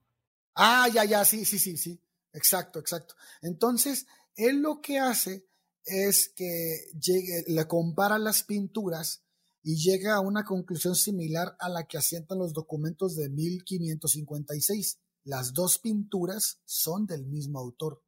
[0.54, 2.00] Ah, ya, ya, sí, sí, sí, sí.
[2.32, 3.14] Exacto, exacto.
[3.42, 5.46] Entonces, él lo que hace
[5.84, 9.22] es que llegue, le compara las pinturas
[9.62, 14.98] y llega a una conclusión similar a la que asientan los documentos de 1556.
[15.24, 18.02] Las dos pinturas son del mismo autor.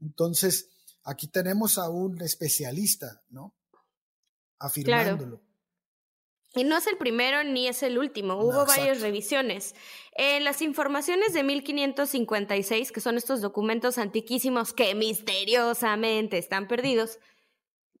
[0.00, 0.68] Entonces,
[1.02, 3.54] aquí tenemos a un especialista, ¿no?
[4.58, 5.45] Afirmándolo.
[6.56, 9.74] Y no es el primero ni es el último, hubo varias revisiones.
[10.12, 17.18] En las informaciones de 1556, que son estos documentos antiquísimos que misteriosamente están perdidos,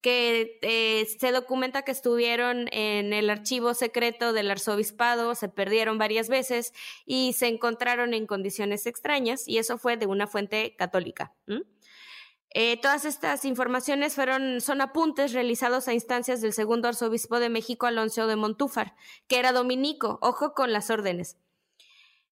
[0.00, 6.28] que eh, se documenta que estuvieron en el archivo secreto del arzobispado, se perdieron varias
[6.28, 6.72] veces
[7.04, 11.34] y se encontraron en condiciones extrañas, y eso fue de una fuente católica.
[12.58, 17.84] Eh, todas estas informaciones fueron, son apuntes realizados a instancias del segundo arzobispo de México,
[17.84, 18.96] Alonso de Montúfar,
[19.28, 21.36] que era dominico, ojo con las órdenes.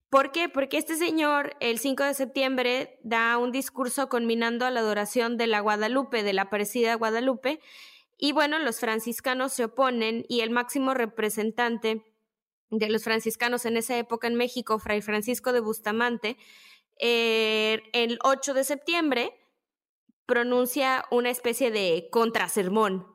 [0.09, 0.49] ¿Por qué?
[0.49, 5.47] Porque este señor el 5 de septiembre da un discurso conminando a la adoración de
[5.47, 7.61] la Guadalupe, de la Aparecida Guadalupe,
[8.17, 12.03] y bueno, los franciscanos se oponen y el máximo representante
[12.71, 16.39] de los franciscanos en esa época en México, Fray Francisco de Bustamante,
[16.99, 19.44] eh, el 8 de septiembre
[20.27, 23.15] pronuncia una especie de contrasermón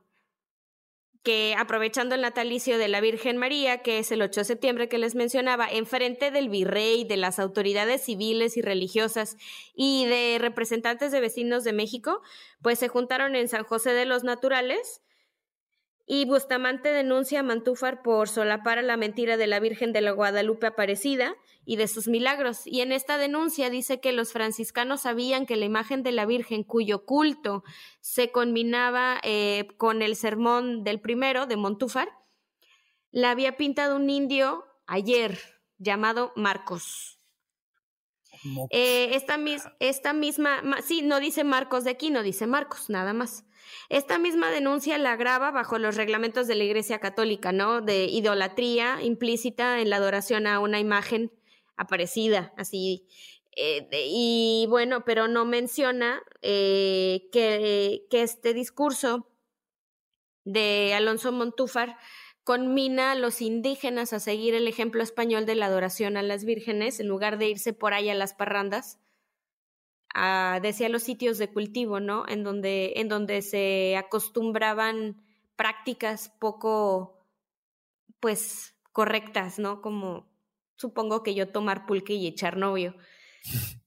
[1.24, 4.98] que aprovechando el natalicio de la Virgen María, que es el 8 de septiembre que
[4.98, 9.36] les mencionaba, enfrente del virrey, de las autoridades civiles y religiosas
[9.74, 12.22] y de representantes de vecinos de México,
[12.62, 15.02] pues se juntaron en San José de los Naturales
[16.06, 20.12] y Bustamante denuncia a Mantúfar por solapar a la mentira de la Virgen de la
[20.12, 21.36] Guadalupe Aparecida
[21.70, 22.66] y de sus milagros.
[22.66, 26.64] Y en esta denuncia dice que los franciscanos sabían que la imagen de la Virgen,
[26.64, 27.64] cuyo culto
[28.02, 32.10] se combinaba eh, con el sermón del primero, de Montúfar,
[33.12, 35.38] la había pintado un indio ayer
[35.78, 37.20] llamado Marcos.
[38.72, 39.38] Eh, esta,
[39.80, 43.46] esta misma, sí, no dice Marcos de aquí, no dice Marcos, nada más.
[43.90, 47.82] Esta misma denuncia la graba bajo los reglamentos de la Iglesia Católica, ¿no?
[47.82, 51.32] De idolatría implícita en la adoración a una imagen
[51.80, 53.08] aparecida, así.
[53.56, 59.28] Eh, y bueno, pero no menciona eh, que, que este discurso
[60.46, 61.98] de Alonso Montúfar
[62.44, 67.00] conmina a los indígenas a seguir el ejemplo español de la adoración a las vírgenes
[67.00, 69.00] en lugar de irse por ahí a las parrandas
[70.62, 72.26] decía los sitios de cultivo, ¿no?
[72.28, 75.22] En donde, en donde se acostumbraban
[75.56, 77.20] prácticas poco,
[78.20, 79.82] pues, correctas, ¿no?
[79.82, 80.29] Como
[80.80, 82.96] supongo que yo tomar pulque y echar novio.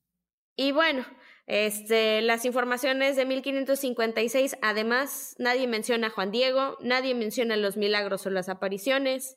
[0.57, 1.07] y bueno,
[1.46, 8.26] este, las informaciones de 1556, además, nadie menciona a Juan Diego, nadie menciona los milagros
[8.26, 9.37] o las apariciones,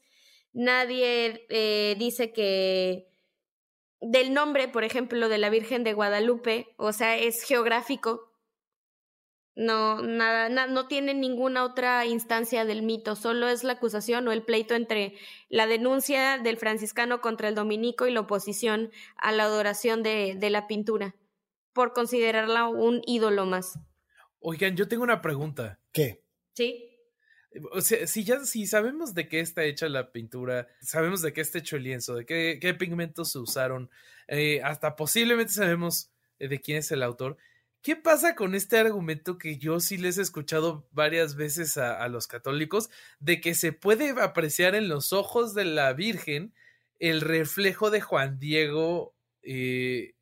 [0.53, 3.07] nadie eh, dice que
[4.01, 8.31] del nombre, por ejemplo, de la Virgen de Guadalupe, o sea, es geográfico.
[9.55, 14.43] No, nada, no tiene ninguna otra instancia del mito, solo es la acusación o el
[14.43, 15.13] pleito entre
[15.47, 20.49] la denuncia del franciscano contra el dominico y la oposición a la adoración de, de
[20.49, 21.15] la pintura,
[21.71, 23.79] por considerarla un ídolo más.
[24.39, 25.79] Oigan, yo tengo una pregunta.
[25.93, 26.21] ¿Qué?
[26.53, 26.91] Sí.
[27.71, 31.39] O sea, si ya si sabemos de qué está hecha la pintura, sabemos de qué
[31.39, 33.89] está hecho el lienzo, de qué, qué pigmentos se usaron,
[34.27, 37.37] eh, hasta posiblemente sabemos eh, de quién es el autor.
[37.85, 42.25] ¿Qué pasa con este argumento que yo sí les he escuchado varias veces a, los
[42.25, 46.55] católicos de que se puede apreciar en los ojos de la Virgen
[46.97, 50.15] el reflejo de Juan Diego eh,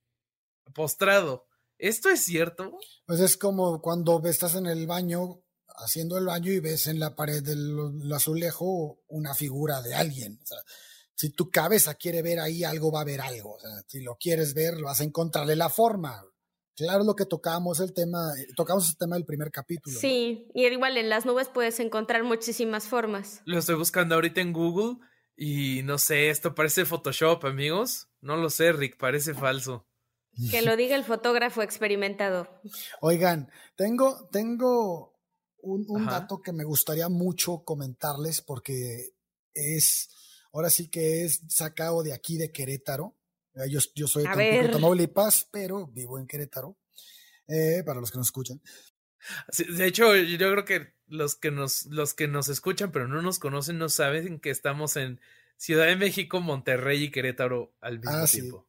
[0.75, 1.47] postrado?
[1.77, 2.77] ¿Esto es cierto?
[3.05, 5.41] Pues es como cuando estás en el baño
[5.77, 10.37] haciendo el baño y ves en la pared del azulejo una figura de alguien.
[10.43, 10.59] O sea,
[11.15, 13.53] si tu cabeza quiere ver ahí algo, va a ver algo.
[13.53, 16.25] O sea, si lo quieres ver, vas a encontrarle la forma.
[16.75, 18.19] Claro, lo que tocamos el tema,
[18.55, 19.97] tocamos el tema del primer capítulo.
[19.99, 23.41] Sí, y igual en las nubes puedes encontrar muchísimas formas.
[23.45, 24.97] Lo estoy buscando ahorita en Google
[25.35, 28.07] y no sé, esto parece Photoshop, amigos.
[28.21, 29.87] No lo sé, Rick, parece falso.
[30.49, 32.47] Que lo diga el fotógrafo experimentado.
[33.01, 35.19] Oigan, tengo, tengo
[35.61, 39.11] un, dato que me gustaría mucho comentarles porque
[39.53, 40.09] es,
[40.51, 43.15] ahora sí que es sacado de aquí de Querétaro.
[43.55, 46.77] Eh, yo, yo soy de Tamaulipas, pero vivo en Querétaro,
[47.47, 48.61] eh, para los que nos escuchan.
[49.57, 53.39] de hecho, yo creo que los que nos, los que nos escuchan pero no nos
[53.39, 55.19] conocen no saben que estamos en
[55.57, 58.67] Ciudad de México, Monterrey y Querétaro al mismo ah, tiempo.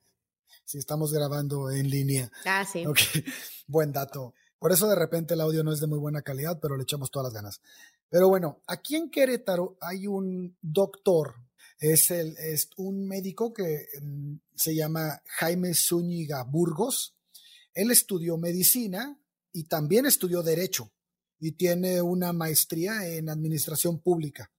[0.65, 0.79] Sí.
[0.79, 2.31] estamos grabando en línea.
[2.45, 2.85] Ah, sí.
[3.67, 4.35] Buen dato.
[4.59, 7.11] Por eso de repente el audio no es de muy buena calidad, pero le echamos
[7.11, 7.61] todas las ganas.
[8.09, 11.35] Pero bueno, aquí en Querétaro hay un doctor,
[11.79, 17.17] es, el, es un médico que mm, se llama Jaime Zúñiga Burgos.
[17.73, 19.19] Él estudió medicina
[19.53, 20.93] y también estudió derecho
[21.41, 24.51] y tiene una maestría en administración pública.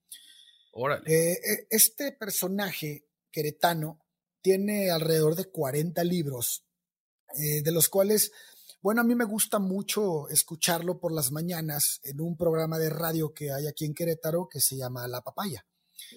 [0.72, 1.04] Órale.
[1.08, 4.06] Eh, e, este personaje queretano
[4.42, 6.66] tiene alrededor de 40 libros,
[7.38, 8.32] eh, de los cuales
[8.86, 13.34] bueno, a mí me gusta mucho escucharlo por las mañanas en un programa de radio
[13.34, 15.66] que hay aquí en Querétaro que se llama La Papaya.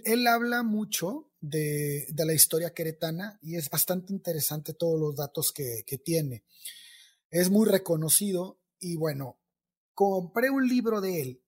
[0.05, 5.85] Él habla mucho de, la historia queretana y es bastante interesante todos los datos que,
[6.05, 6.45] tiene.
[7.31, 9.41] Es muy reconocido y bueno,
[9.95, 11.43] compré un libro de él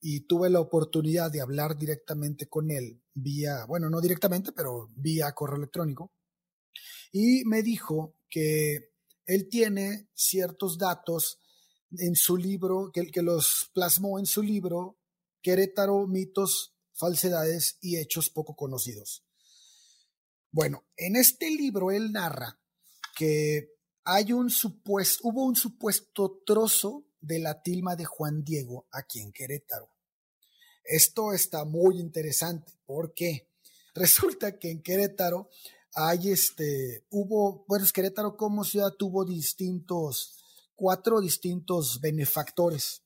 [0.00, 5.32] y tuve la oportunidad de hablar directamente con él vía, bueno, no directamente, pero vía
[5.32, 6.12] correo electrónico.
[7.12, 8.92] Y me dijo que
[9.24, 11.38] él tiene ciertos datos
[11.98, 14.98] en su libro, que, que los plasmó en su libro,
[15.40, 19.24] Querétaro, mitos, falsedades y hechos poco conocidos.
[20.50, 22.60] Bueno, en este libro él narra
[23.16, 23.70] que
[24.04, 29.32] hay un supuesto, hubo un supuesto trozo de la tilma de Juan Diego aquí en
[29.32, 29.90] Querétaro.
[30.84, 33.48] Esto está muy interesante porque
[33.94, 35.48] resulta que en Querétaro
[35.94, 40.38] hay este, hubo, bueno, Querétaro como ciudad tuvo distintos,
[40.74, 43.03] cuatro distintos benefactores.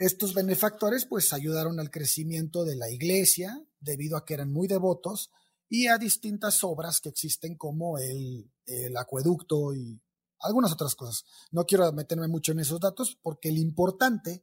[0.00, 5.30] Estos benefactores pues ayudaron al crecimiento de la iglesia debido a que eran muy devotos
[5.68, 8.50] y a distintas obras que existen como el,
[8.96, 10.00] acueducto y
[10.38, 11.26] algunas otras cosas.
[11.50, 14.42] No quiero meterme mucho en esos datos porque lo importante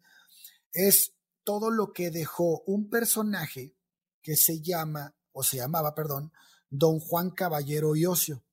[0.73, 3.75] es todo lo que dejó un personaje
[4.21, 6.31] que se llama, o se llamaba, perdón,
[6.69, 8.43] don Juan Caballero y Ocio.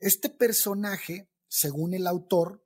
[0.00, 2.62] Este personaje, según el autor,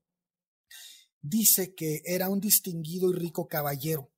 [1.21, 4.11] dice que era un distinguido y rico caballero,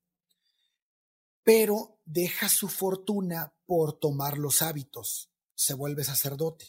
[1.43, 6.67] pero deja su fortuna por tomar los hábitos, se vuelve sacerdote.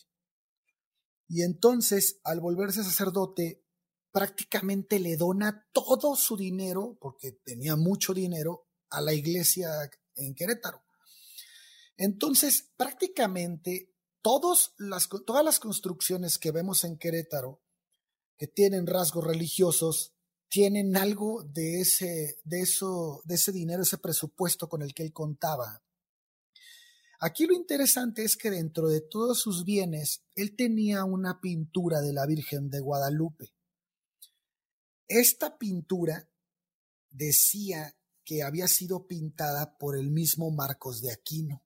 [1.28, 3.64] Y entonces, al volverse sacerdote,
[4.12, 9.70] prácticamente le dona todo su dinero, porque tenía mucho dinero, a la iglesia
[10.16, 10.84] en Querétaro.
[11.98, 17.62] Entonces, prácticamente todas las construcciones que vemos en Querétaro,
[18.38, 20.13] que tienen rasgos religiosos,
[20.50, 25.14] tienen algo de ese, de eso, de ese dinero, ese presupuesto con el que él
[25.14, 25.84] contaba.
[27.20, 32.12] Aquí lo interesante es que dentro de todos sus bienes, él tenía una pintura de
[32.12, 33.54] la Virgen de Guadalupe.
[35.08, 36.30] Esta pintura
[37.10, 41.64] decía que había sido pintada por el mismo Marcos de Aquino.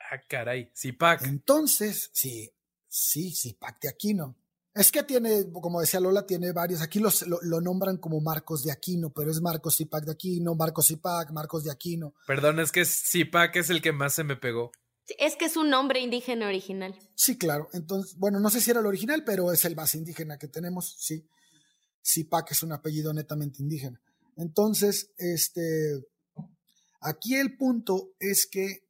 [0.00, 1.26] Ah, caray, Zipac.
[1.26, 2.52] Entonces, sí,
[2.88, 4.36] sí, Zipac de Aquino.
[4.74, 6.80] Es que tiene, como decía Lola, tiene varios.
[6.80, 10.86] Aquí los, lo, nombran como Marcos de Aquino, pero es Marcos Zipac de Aquino, Marcos
[10.86, 12.14] Zipac, Marcos de Aquino.
[12.26, 14.72] Perdón, es que Zipac es el que más se me pegó.
[15.18, 16.96] Es que es un nombre indígena original.
[17.14, 17.68] Sí, claro.
[17.74, 20.96] Entonces, bueno, no sé si era el original, pero es el más indígena que tenemos,
[20.98, 21.26] sí.
[22.04, 24.00] Zipac es un apellido netamente indígena.
[24.36, 26.06] Entonces, este,
[27.00, 28.84] aquí el punto es que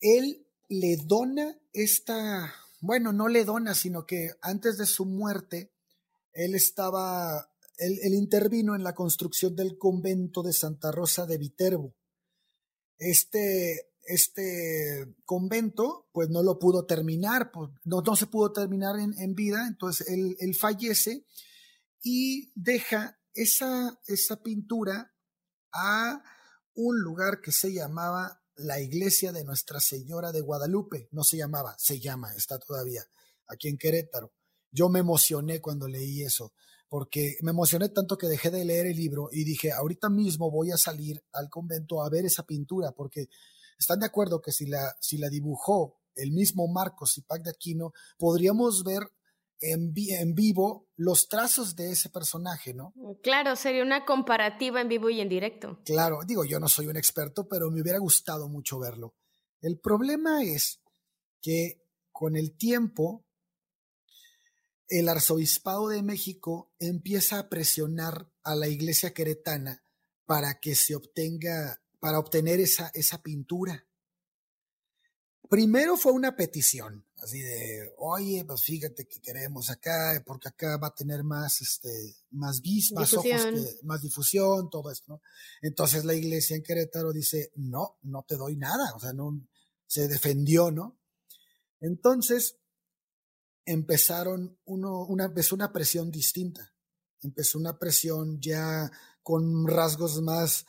[0.00, 5.72] él le dona esta, bueno, no le dona, sino que antes de su muerte,
[6.32, 11.94] él estaba, él, intervino en la construcción del convento de Santa Rosa de Viterbo.
[12.98, 19.66] Este, este convento, pues no lo pudo terminar, pues, no, se pudo terminar en, vida,
[19.68, 21.26] entonces él, él, fallece
[22.02, 25.14] y deja esa, esa pintura
[25.72, 26.22] a
[26.74, 31.08] un lugar que se llamaba la iglesia de Nuestra Señora de Guadalupe.
[31.12, 33.04] No se llamaba, se llama, está todavía
[33.46, 34.32] aquí en Querétaro.
[34.70, 36.52] Yo me emocioné cuando leí eso,
[36.88, 40.70] porque me emocioné tanto que dejé de leer el libro y dije, ahorita mismo voy
[40.70, 43.28] a salir al convento a ver esa pintura, porque
[43.78, 47.50] están de acuerdo que si la, si la dibujó el mismo Marcos y Pac de
[47.50, 49.02] Aquino, podríamos ver
[49.60, 52.94] en, en, vivo los trazos de ese personaje, ¿no?
[53.22, 55.80] Claro, sería una comparativa en vivo y en directo.
[55.84, 59.14] Claro, digo, yo no soy un experto, pero me hubiera gustado mucho verlo.
[59.60, 60.80] El problema es
[61.40, 61.82] que
[62.12, 63.26] con el tiempo,
[64.88, 69.84] el arzobispado de México empieza a presionar a la iglesia queretana
[70.26, 73.86] para que se obtenga, para obtener esa, esa pintura.
[75.48, 80.88] Primero fue una petición, así de, oye, pues fíjate que queremos acá, porque acá va
[80.88, 83.26] a tener más, este, más vis, más ojos,
[83.82, 85.22] más difusión, todo esto, ¿no?
[85.62, 89.40] Entonces la iglesia en Querétaro dice, no, no te doy nada, o sea, no,
[89.86, 90.98] se defendió, ¿no?
[91.80, 92.58] Entonces
[93.64, 96.72] empezaron uno, una, empezó una presión distinta,
[97.22, 98.90] empezó una presión ya
[99.22, 100.66] con rasgos más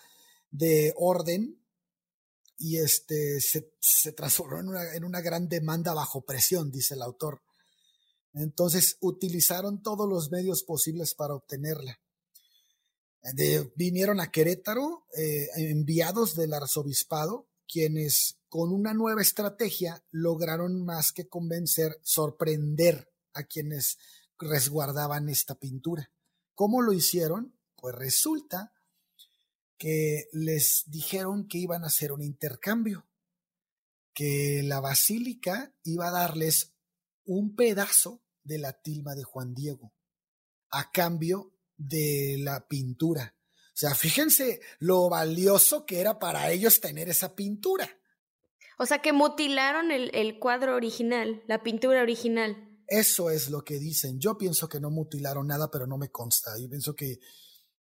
[0.50, 1.61] de orden,
[2.62, 7.42] y este, se, se transformó en una, gran demanda bajo presión, dice el autor.
[8.34, 12.00] Entonces utilizaron todos los medios posibles para obtenerla.
[13.76, 21.28] vinieron a Querétaro eh, enviados del arzobispado, quienes con una nueva estrategia lograron más que
[21.28, 23.98] convencer, sorprender a quienes
[24.38, 26.12] resguardaban esta pintura.
[26.54, 27.58] ¿Cómo lo hicieron?
[27.76, 28.72] Pues resulta
[29.82, 33.08] que les dijeron que iban a hacer un intercambio,
[34.14, 36.76] que la basílica iba a darles
[37.26, 39.92] un pedazo de la tilma de Juan Diego
[40.70, 43.36] a cambio de la pintura.
[43.70, 47.90] O sea, fíjense lo valioso que era para ellos tener esa pintura.
[48.78, 52.78] O sea, que mutilaron el, el cuadro original, la pintura original.
[52.86, 54.20] Eso es lo que dicen.
[54.20, 56.52] Yo pienso que no mutilaron nada, pero no me consta.
[56.60, 57.20] Yo pienso que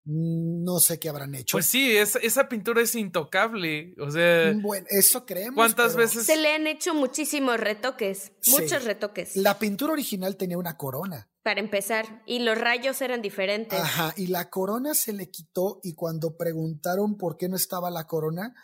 [0.05, 1.57] no sé qué habrán hecho.
[1.57, 3.95] Pues sí, esa pintura es intocable.
[3.99, 4.53] O sea.
[4.53, 5.55] Mm, bueno, eso creemos.
[5.55, 6.27] ¿Cuántas veces?
[6.27, 8.33] Se le han hecho muchísimos retoques.
[8.49, 9.37] Muchos retoques.
[9.37, 11.29] La pintura original tenía una corona.
[11.43, 12.23] Para empezar.
[12.27, 13.79] Y los rayos eran diferentes.
[13.79, 14.15] Ajá.
[14.17, 15.81] Y la corona se le quitó.
[15.83, 18.55] Y cuando preguntaron por qué no estaba la corona,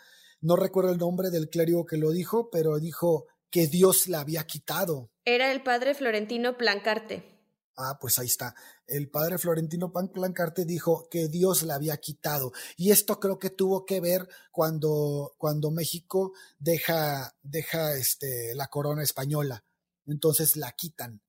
[0.41, 4.45] no recuerdo el nombre del clérigo que lo dijo, pero dijo que Dios la había
[4.45, 5.11] quitado.
[5.25, 7.36] Era el padre Florentino Plancarte.
[7.77, 8.55] Ah, pues ahí está.
[8.87, 12.51] El padre Florentino Plancarte dijo que Dios la había quitado.
[12.75, 19.03] Y esto creo que tuvo que ver cuando, cuando México deja, deja este, la corona
[19.03, 19.63] española.
[20.07, 21.21] Entonces la quitan.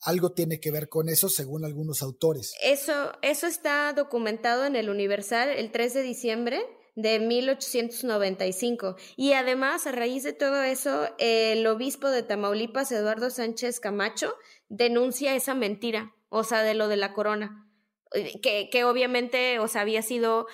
[0.00, 2.54] Algo tiene que ver con eso, según algunos autores.
[2.60, 8.96] Eso, eso está documentado en el Universal el 3 de diciembre de 1895.
[9.16, 14.34] Y además, a raíz de todo eso, el obispo de Tamaulipas, Eduardo Sánchez Camacho,
[14.72, 17.68] denuncia esa mentira, o sea, de lo de la corona,
[18.14, 20.46] eh, que, que obviamente, o sea, había sido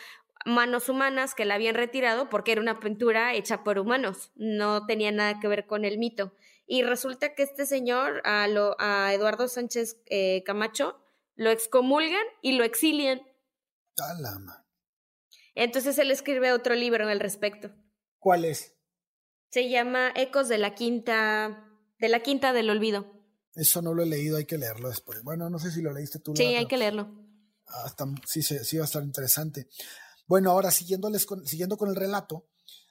[0.44, 5.12] manos humanas que la habían retirado porque era una pintura hecha por humanos, no tenía
[5.12, 6.34] nada que ver con el mito.
[6.66, 11.00] Y resulta que este señor, a, lo, a Eduardo Sánchez eh, Camacho,
[11.34, 13.22] lo excomulgan y lo exilian.
[15.54, 17.70] Entonces él escribe otro libro al respecto.
[18.18, 18.76] ¿Cuál es?
[19.50, 21.64] Se llama Ecos de la Quinta,
[21.98, 23.17] de la Quinta del Olvido.
[23.58, 25.20] Eso no lo he leído, hay que leerlo después.
[25.24, 26.32] Bueno, no sé si lo leíste tú.
[26.36, 27.12] Sí, hay que leerlo.
[27.66, 27.92] Ah,
[28.24, 29.68] sí, sí, va a estar interesante.
[30.28, 32.46] Bueno, ahora siguiéndoles con, siguiendo con el relato,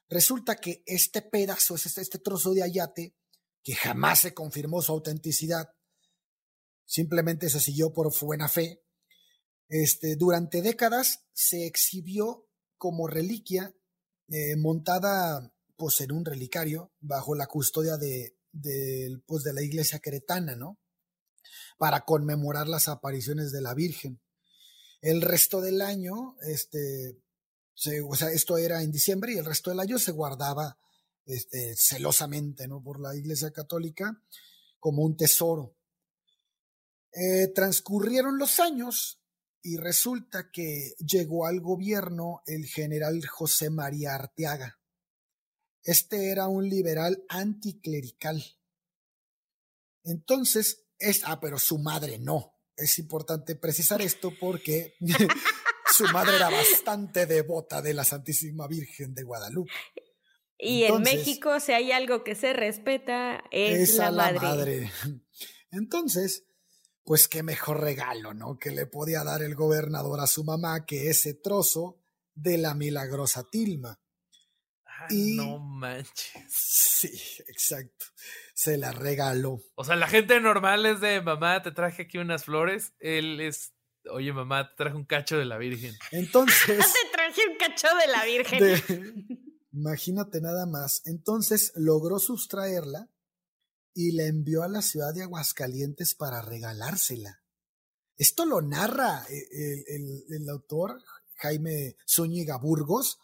[0.09, 3.15] resulta que este pedazo, este, este trozo de ayate,
[3.63, 5.70] que jamás se confirmó su autenticidad,
[6.86, 8.84] simplemente se siguió por buena fe,
[9.70, 13.74] este, durante décadas se exhibió como reliquia
[14.28, 19.99] eh, montada pues, en un relicario bajo la custodia de de, pues, de la iglesia
[19.99, 20.80] cretana, ¿no?
[21.78, 24.20] Para conmemorar las apariciones de la Virgen.
[25.01, 27.22] El resto del año, este,
[28.03, 30.80] o sea, esto era en diciembre y el resto del año se guardaba
[31.26, 32.82] este, celosamente, ¿no?
[32.82, 34.22] Por la iglesia católica
[34.80, 35.76] como un tesoro.
[37.14, 39.22] Eh, transcurrieron los años
[39.62, 44.80] y resulta que llegó al gobierno el general José María Arteaga.
[45.88, 48.43] Este era un liberal anticlerical.
[50.03, 52.59] Entonces, es, ah, pero su madre no.
[52.75, 54.95] Es importante precisar esto porque
[55.97, 59.71] su madre era bastante devota de la Santísima Virgen de Guadalupe.
[60.57, 64.33] Y en México, si hay algo que se respeta, es, la, madre.
[64.35, 64.91] la madre.
[65.71, 66.43] Entonces,
[67.05, 68.59] pues qué mejor regalo, ¿no?
[68.59, 72.03] Que le podía dar el gobernador a su mamá que ese trozo
[72.35, 74.01] de la milagrosa tilma
[75.09, 76.43] no manches.
[76.49, 77.11] Sí,
[77.47, 78.05] exacto.
[78.53, 79.61] Se la regaló.
[79.75, 82.93] O sea, la gente normal es de mamá, te traje aquí unas flores.
[82.99, 83.73] Él es,
[84.09, 85.95] oye, mamá, te traje un cacho de la Virgen.
[86.11, 86.77] Entonces.
[86.77, 89.57] te traje un cacho de la Virgen.
[89.71, 91.01] imagínate nada más.
[91.05, 93.09] Entonces logró sustraerla
[93.93, 97.41] y la envió a la ciudad de Aguascalientes para regalársela.
[98.15, 100.99] Esto lo narra eh, el, el autor
[101.35, 103.19] Jaime Zúñiga Burgos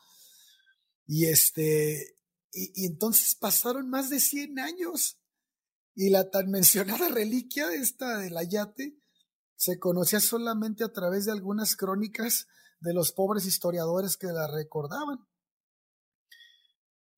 [1.06, 2.18] y este,
[2.52, 5.20] y, entonces pasaron más de 100 años
[5.96, 8.98] y la tan mencionada reliquia esta del ayate
[9.56, 12.48] se conocía solamente a través de algunas crónicas
[12.80, 15.26] de los pobres historiadores que la recordaban.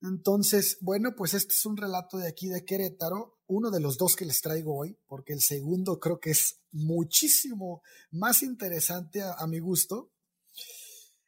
[0.01, 4.15] Entonces, bueno, pues este es un relato de aquí de Querétaro, uno de los dos
[4.15, 7.81] que les traigo hoy, porque el segundo creo que es muchísimo
[8.11, 10.11] más interesante a mi gusto.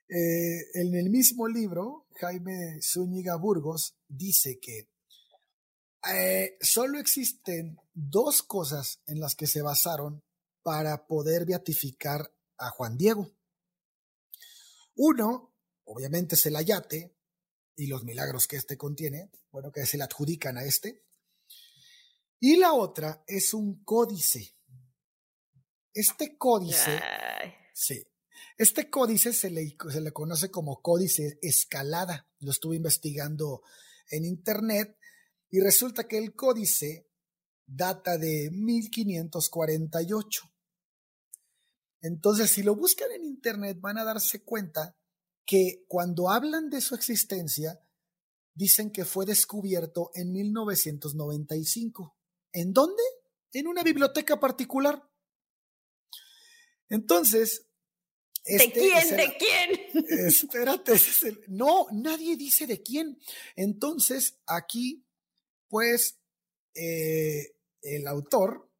[0.09, 4.89] Eh, en el mismo libro, Jaime Zúñiga Burgos dice que
[6.13, 10.23] eh, solo existen dos cosas en las que se basaron
[10.61, 13.31] para poder beatificar a Juan Diego.
[14.95, 15.53] Uno,
[15.85, 17.15] obviamente, es el ayate
[17.75, 21.05] y los milagros que éste contiene, bueno, que se le adjudican a este.
[22.39, 24.55] Y la otra es un códice.
[25.93, 26.99] Este códice,
[27.73, 28.05] sí,
[28.57, 32.27] este códice se le, se le conoce como códice escalada.
[32.39, 33.61] Lo estuve investigando
[34.09, 34.97] en internet
[35.49, 37.07] y resulta que el códice
[37.65, 40.41] data de 1548.
[42.01, 44.95] Entonces, si lo buscan en Internet, van a darse cuenta
[45.45, 47.79] que cuando hablan de su existencia,
[48.53, 52.17] dicen que fue descubierto en 1995.
[52.53, 53.03] ¿En dónde?
[53.53, 55.07] En una biblioteca particular.
[56.89, 57.66] Entonces...
[58.47, 59.17] ¿De este quién?
[59.17, 60.05] ¿De quién?
[60.27, 60.93] Espérate,
[61.47, 63.19] no, nadie dice de quién.
[63.55, 65.05] Entonces, aquí,
[65.67, 66.17] pues,
[66.73, 68.71] eh, el autor,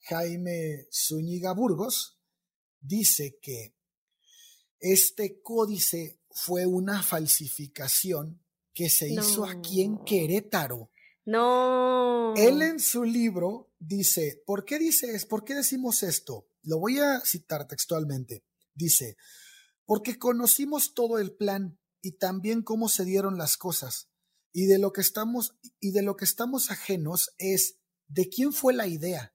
[0.00, 2.18] Jaime Zúñiga Burgos,
[2.80, 3.74] dice que
[4.80, 8.42] este códice fue una falsificación
[8.74, 10.90] que se hizo aquí en Querétaro.
[11.24, 12.34] No.
[12.36, 16.48] Él en su libro dice, ¿por qué dices, por qué decimos esto?
[16.62, 18.44] Lo voy a citar textualmente.
[18.76, 19.16] Dice,
[19.86, 24.08] porque conocimos todo el plan y también cómo se dieron las cosas.
[24.52, 28.74] Y de lo que estamos y de lo que estamos ajenos es de quién fue
[28.74, 29.34] la idea,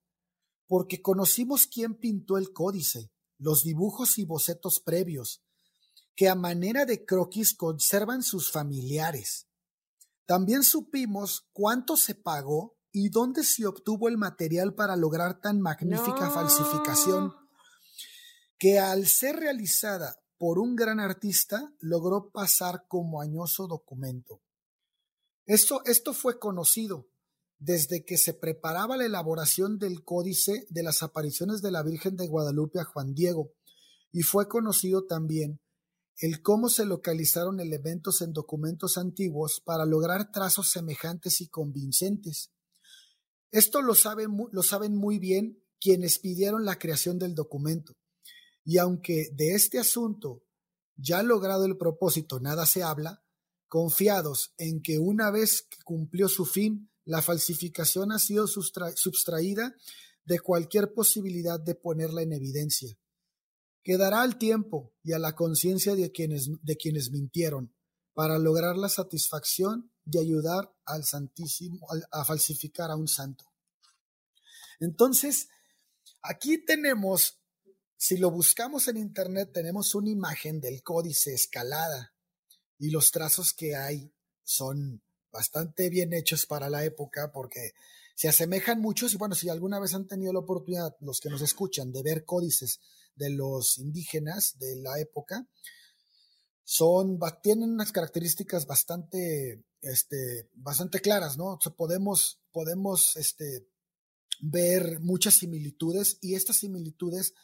[0.68, 5.44] porque conocimos quién pintó el códice, los dibujos y bocetos previos,
[6.16, 9.48] que a manera de croquis conservan sus familiares.
[10.26, 16.30] También supimos cuánto se pagó y dónde se obtuvo el material para lograr tan magnífica
[16.30, 17.34] falsificación,
[18.62, 24.44] que al ser realizada por un gran artista logró pasar como añoso documento.
[25.48, 27.10] Esto, esto fue conocido
[27.58, 32.28] desde que se preparaba la elaboración del códice de las apariciones de la Virgen de
[32.28, 33.52] Guadalupe a Juan Diego,
[34.12, 35.60] y fue conocido también
[36.20, 42.52] el cómo se localizaron elementos en documentos antiguos para lograr trazos semejantes y convincentes.
[43.50, 43.96] Esto lo
[44.52, 47.96] lo saben muy bien quienes pidieron la creación del documento.
[48.64, 50.44] Y aunque de este asunto
[50.96, 53.24] ya logrado el propósito nada se habla,
[53.68, 59.76] confiados en que una vez que cumplió su fin, la falsificación ha sido sustraída
[60.26, 62.98] de cualquier posibilidad de ponerla en evidencia.
[63.84, 67.74] Quedará al tiempo y a la conciencia de quienes, de quienes mintieron
[68.14, 73.46] para lograr la satisfacción de ayudar al Santísimo a falsificar a un santo.
[74.80, 75.50] Entonces,
[76.22, 77.41] aquí tenemos,
[78.02, 82.16] si lo buscamos en Internet, tenemos una imagen del códice escalada
[82.80, 84.12] y los trazos que hay
[84.44, 87.74] son bastante bien hechos para la época porque
[88.16, 91.44] se asemejan muchos y bueno, si alguna vez han tenido la oportunidad, los que nos
[91.44, 92.80] escuchan, de ver códices
[93.14, 95.48] de los indígenas de la época,
[96.64, 101.60] son, tienen unas características bastante, este, bastante claras, ¿no?
[101.78, 103.68] podemos, podemos, este,
[104.40, 107.36] ver muchas similitudes y estas similitudes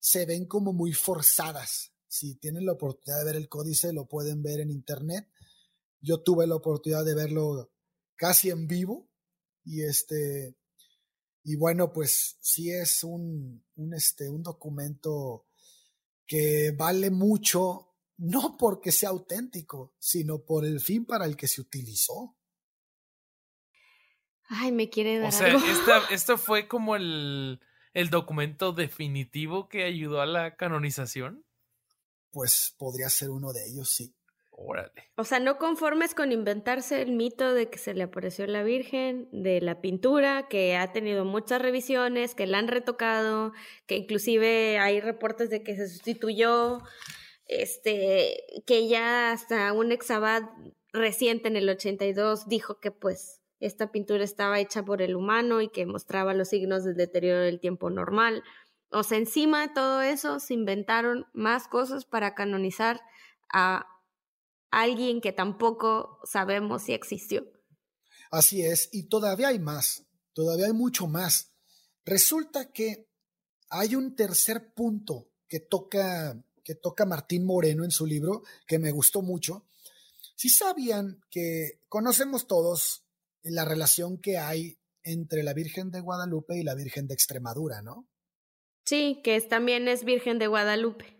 [0.00, 1.92] se ven como muy forzadas.
[2.08, 5.28] Si tienen la oportunidad de ver el códice, lo pueden ver en internet.
[6.00, 7.70] Yo tuve la oportunidad de verlo
[8.16, 9.08] casi en vivo
[9.64, 10.56] y este
[11.42, 15.46] y bueno pues sí es un, un, este, un documento
[16.26, 21.60] que vale mucho no porque sea auténtico sino por el fin para el que se
[21.60, 22.36] utilizó.
[24.48, 25.48] Ay me quiere dar o sea
[26.10, 27.60] esto fue como el
[27.94, 31.44] el documento definitivo que ayudó a la canonización
[32.32, 34.14] pues podría ser uno de ellos sí.
[35.16, 39.26] O sea, no conformes con inventarse el mito de que se le apareció la Virgen,
[39.32, 43.52] de la pintura, que ha tenido muchas revisiones, que la han retocado,
[43.86, 46.82] que inclusive hay reportes de que se sustituyó,
[47.46, 50.42] este, que ya hasta un exabad
[50.92, 55.68] reciente en el 82 dijo que pues esta pintura estaba hecha por el humano y
[55.68, 58.42] que mostraba los signos del deterioro del tiempo normal.
[58.90, 63.00] O sea, encima de todo eso se inventaron más cosas para canonizar
[63.52, 63.86] a
[64.70, 67.46] alguien que tampoco sabemos si existió.
[68.30, 71.52] Así es, y todavía hay más, todavía hay mucho más.
[72.04, 73.08] Resulta que
[73.68, 78.90] hay un tercer punto que toca, que toca Martín Moreno en su libro, que me
[78.90, 79.66] gustó mucho.
[80.34, 83.04] Si sabían que conocemos todos
[83.42, 88.08] la relación que hay entre la Virgen de Guadalupe y la Virgen de Extremadura, ¿no?
[88.84, 91.16] Sí, que también es Virgen de Guadalupe.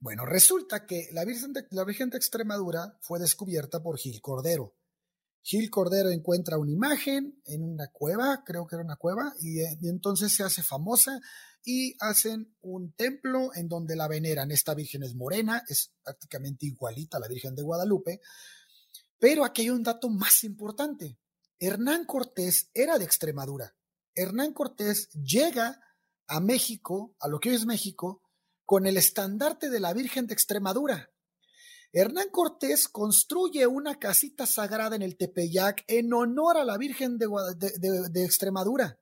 [0.00, 4.74] Bueno, resulta que la Virgen, de, la Virgen de Extremadura fue descubierta por Gil Cordero.
[5.42, 9.88] Gil Cordero encuentra una imagen en una cueva, creo que era una cueva, y, y,
[9.88, 11.20] entonces se hace famosa
[11.64, 14.50] y hacen un templo en donde la veneran.
[14.50, 18.20] Esta Virgen es morena, es prácticamente igualita a la Virgen de Guadalupe,
[19.18, 21.18] pero aquí hay un dato más importante.
[21.60, 23.76] Hernán Cortés era de Extremadura.
[24.14, 25.78] Hernán Cortés llega
[26.26, 28.22] a México, a lo que hoy es México,
[28.64, 31.10] con el estandarte de la Virgen de Extremadura.
[31.92, 38.24] Hernán Cortés construye una casita sagrada en el Tepeyac en honor a la Virgen de,
[38.24, 38.98] Extremadura.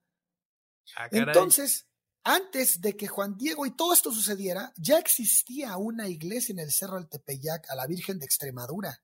[0.96, 1.86] Ah, Entonces,
[2.24, 6.72] antes de que Juan Diego y todo esto sucediera, ya existía una iglesia en el
[6.72, 9.00] Cerro del Tepeyac a la Virgen de Extremadura.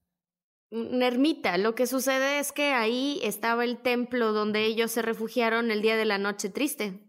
[0.71, 1.57] Una ermita.
[1.59, 5.97] Lo que sucede es que ahí estaba el templo donde ellos se refugiaron el día
[5.97, 7.01] de la noche triste.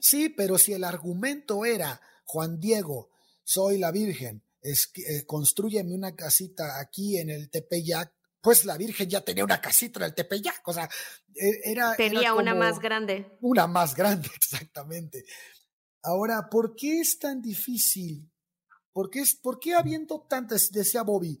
[0.00, 3.10] Sí, pero si el argumento era, Juan Diego,
[3.42, 9.08] soy la Virgen, es eh, construyeme una casita aquí en el Tepeyac, pues la Virgen
[9.08, 10.88] ya tenía una casita en el Tepeyac, o sea,
[11.34, 11.94] e, era...
[11.96, 13.36] Tenía una más grande.
[13.40, 15.24] Una más grande, exactamente.
[16.02, 18.28] Ahora, ¿por qué es tan difícil?
[18.92, 21.38] ¿Por qué, es, ¿Por qué habiendo tantas, decía Bobby,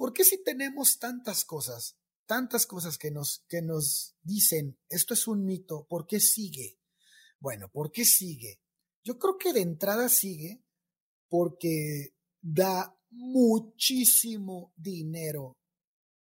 [0.00, 5.26] ¿por qué si tenemos tantas cosas, tantas cosas que nos, que nos dicen, esto es
[5.26, 6.80] un mito, ¿por qué sigue?
[7.38, 8.62] Bueno, ¿por qué sigue?
[9.04, 10.64] Yo creo que de entrada sigue
[11.28, 15.58] porque da muchísimo dinero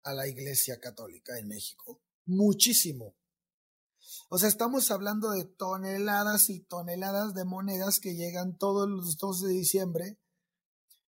[0.05, 2.01] a la Iglesia Católica en México.
[2.25, 3.15] Muchísimo.
[4.31, 9.49] O sea, estamos hablando de toneladas y toneladas de monedas que llegan todos los 12
[9.49, 10.19] de diciembre.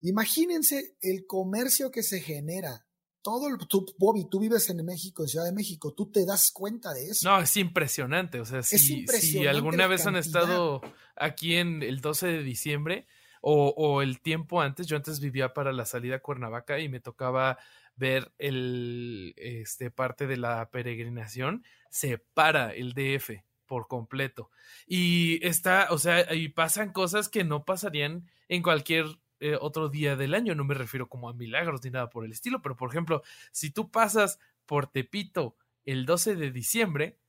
[0.10, 2.86] Imagínense el comercio que se genera.
[3.22, 6.52] Todo el, tú, Bobby, tú vives en México, en Ciudad de México, tú te das
[6.52, 7.28] cuenta de eso.
[7.28, 8.40] No, es impresionante.
[8.40, 10.82] O sea, si, si alguna vez han estado
[11.16, 13.08] aquí en el 12 de diciembre
[13.42, 17.00] o, o el tiempo antes, yo antes vivía para la salida a Cuernavaca y me
[17.00, 17.58] tocaba
[17.96, 24.52] ver el este parte de la peregrinación, se para el DF por completo.
[24.86, 29.06] Y está, o sea, y pasan cosas que no pasarían en cualquier
[29.40, 30.56] eh, otro día del año.
[30.56, 33.22] No me refiero como a milagros ni nada por el estilo, pero por ejemplo,
[33.52, 37.20] si tú pasas por Tepito el 12 de diciembre,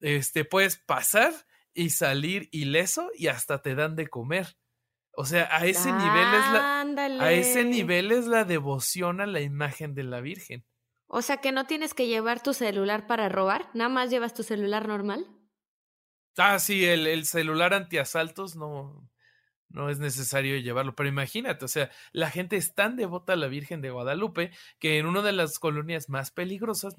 [0.00, 1.32] este puedes pasar
[1.74, 4.56] y salir ileso y hasta te dan de comer.
[5.12, 6.80] O sea, a ese nivel es la
[7.20, 10.64] a ese nivel es la devoción a la imagen de la Virgen.
[11.06, 14.42] O sea, que no tienes que llevar tu celular para robar, nada más llevas tu
[14.42, 15.26] celular normal.
[16.36, 19.08] Ah, sí, el, el celular antiasaltos no,
[19.68, 20.94] no es necesario llevarlo.
[20.94, 24.98] Pero imagínate, o sea, la gente es tan devota a la Virgen de Guadalupe que
[24.98, 26.94] en una de las colonias más peligrosas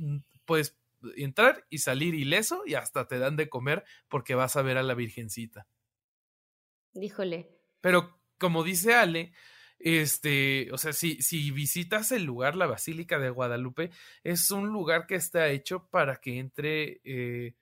[0.46, 0.78] puedes
[1.16, 4.84] entrar y salir ileso y hasta te dan de comer porque vas a ver a
[4.84, 5.68] la Virgencita.
[6.94, 7.50] Díjole.
[7.82, 9.34] Pero como dice Ale,
[9.80, 13.92] este, o sea, si, si visitas el lugar, la Basílica de Guadalupe,
[14.24, 17.54] es un lugar que está hecho para que entre eh,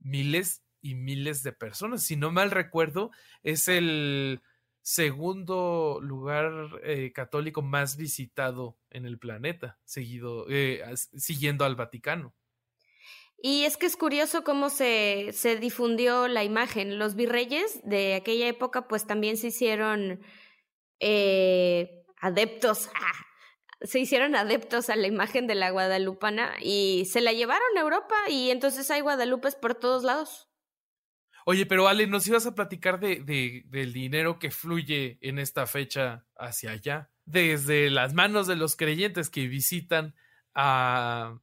[0.00, 2.02] miles y miles de personas.
[2.02, 3.10] Si no mal recuerdo,
[3.42, 4.42] es el
[4.82, 12.34] segundo lugar eh, católico más visitado en el planeta, seguido, eh, siguiendo al Vaticano.
[13.42, 16.98] Y es que es curioso cómo se, se difundió la imagen.
[16.98, 20.20] Los virreyes de aquella época pues también se hicieron
[20.98, 22.90] eh, adeptos,
[23.80, 28.14] se hicieron adeptos a la imagen de la guadalupana y se la llevaron a Europa
[28.28, 30.49] y entonces hay guadalupes por todos lados.
[31.46, 35.66] Oye, pero Ale, nos ibas a platicar de, de, del dinero que fluye en esta
[35.66, 40.14] fecha hacia allá, desde las manos de los creyentes que visitan
[40.54, 41.38] a,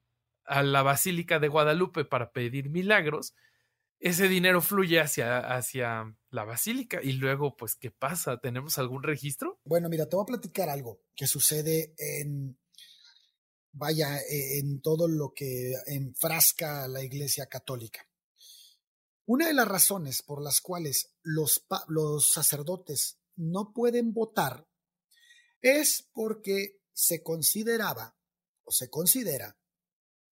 [0.46, 3.36] a la Basílica de Guadalupe para pedir milagros,
[4.00, 8.38] ese dinero fluye hacia, hacia la basílica y luego, pues, ¿qué pasa?
[8.38, 9.60] ¿Tenemos algún registro?
[9.64, 12.58] Bueno, mira, te voy a platicar algo que sucede en,
[13.72, 18.08] vaya, en todo lo que enfrasca la Iglesia Católica.
[19.28, 24.66] Una de las razones por las cuales los, los sacerdotes no pueden votar
[25.62, 28.18] es porque se consideraba
[28.64, 29.58] o se considera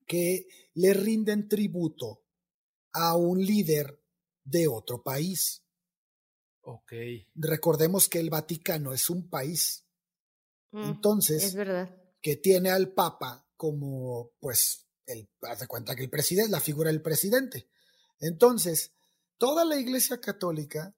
[0.07, 2.23] que le rinden tributo
[2.93, 4.01] a un líder
[4.45, 5.61] de otro país.
[6.61, 6.93] Ok.
[7.35, 9.85] Recordemos que el Vaticano es un país.
[10.71, 11.93] Mm, Entonces, es verdad.
[12.21, 17.01] que tiene al Papa como, pues, el, hace cuenta que el presidente, la figura del
[17.01, 17.67] presidente.
[18.19, 18.93] Entonces,
[19.37, 20.95] toda la Iglesia Católica,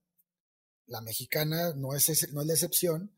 [0.86, 3.18] la mexicana no es, no es la excepción,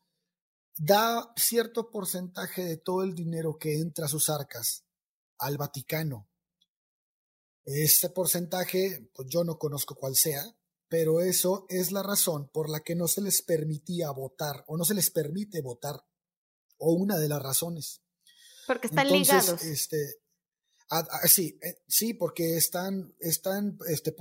[0.77, 4.85] da cierto porcentaje de todo el dinero que entra a sus arcas
[5.37, 6.29] al Vaticano.
[7.65, 10.43] Este porcentaje, pues yo no conozco cuál sea,
[10.87, 14.85] pero eso es la razón por la que no se les permitía votar o no
[14.85, 16.03] se les permite votar,
[16.77, 18.01] o una de las razones.
[18.65, 19.63] Porque están ligados.
[19.63, 20.18] Este,
[21.25, 24.15] sí, eh, sí, porque están, están este,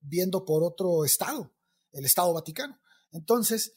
[0.00, 1.54] viendo por otro estado,
[1.92, 2.78] el Estado Vaticano.
[3.12, 3.74] Entonces,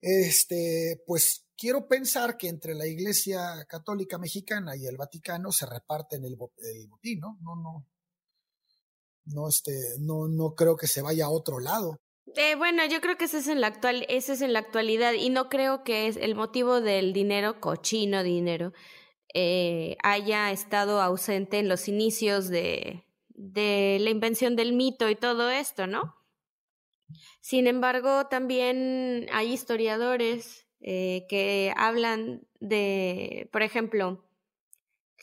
[0.00, 6.24] este, pues quiero pensar que entre la Iglesia Católica Mexicana y el Vaticano se reparten
[6.24, 7.38] el, el botín, ¿no?
[7.40, 7.86] No, no,
[9.26, 12.00] no, este, no, no creo que se vaya a otro lado.
[12.36, 15.12] Eh, bueno, yo creo que ese es en la actual, ese es en la actualidad
[15.12, 18.72] y no creo que es el motivo del dinero, cochino dinero,
[19.34, 23.04] eh, haya estado ausente en los inicios de,
[23.36, 26.14] la invención del mito y todo esto, ¿no?
[27.40, 34.24] Sin embargo, también hay historiadores eh, que hablan de, por ejemplo,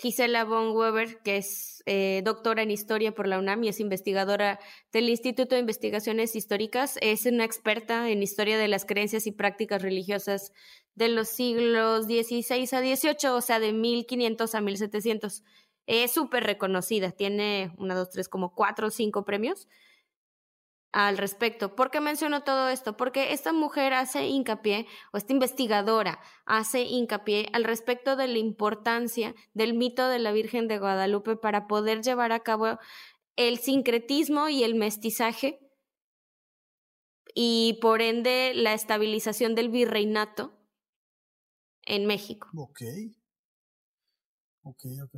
[0.01, 4.59] Gisela von Weber, que es eh, doctora en historia por la UNAM y es investigadora
[4.91, 6.97] del Instituto de Investigaciones Históricas.
[7.01, 10.53] Es una experta en historia de las creencias y prácticas religiosas
[10.95, 15.43] de los siglos XVI a XVIII, o sea, de 1500 a 1700.
[15.87, 19.67] Es súper reconocida, tiene una, dos, tres, como cuatro o cinco premios
[20.91, 21.75] al respecto.
[21.75, 22.97] ¿Por qué menciono todo esto?
[22.97, 29.33] Porque esta mujer hace hincapié, o esta investigadora hace hincapié al respecto de la importancia
[29.53, 32.77] del mito de la Virgen de Guadalupe para poder llevar a cabo
[33.37, 35.59] el sincretismo y el mestizaje
[37.33, 40.60] y por ende la estabilización del virreinato
[41.85, 42.49] en México.
[42.55, 42.81] Ok.
[44.63, 45.15] Ok, ok.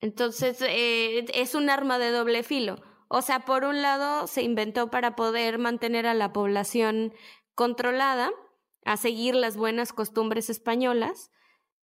[0.00, 2.76] Entonces, eh, es un arma de doble filo
[3.08, 7.14] o sea, por un lado se inventó para poder mantener a la población
[7.54, 8.30] controlada,
[8.84, 11.30] a seguir las buenas costumbres españolas.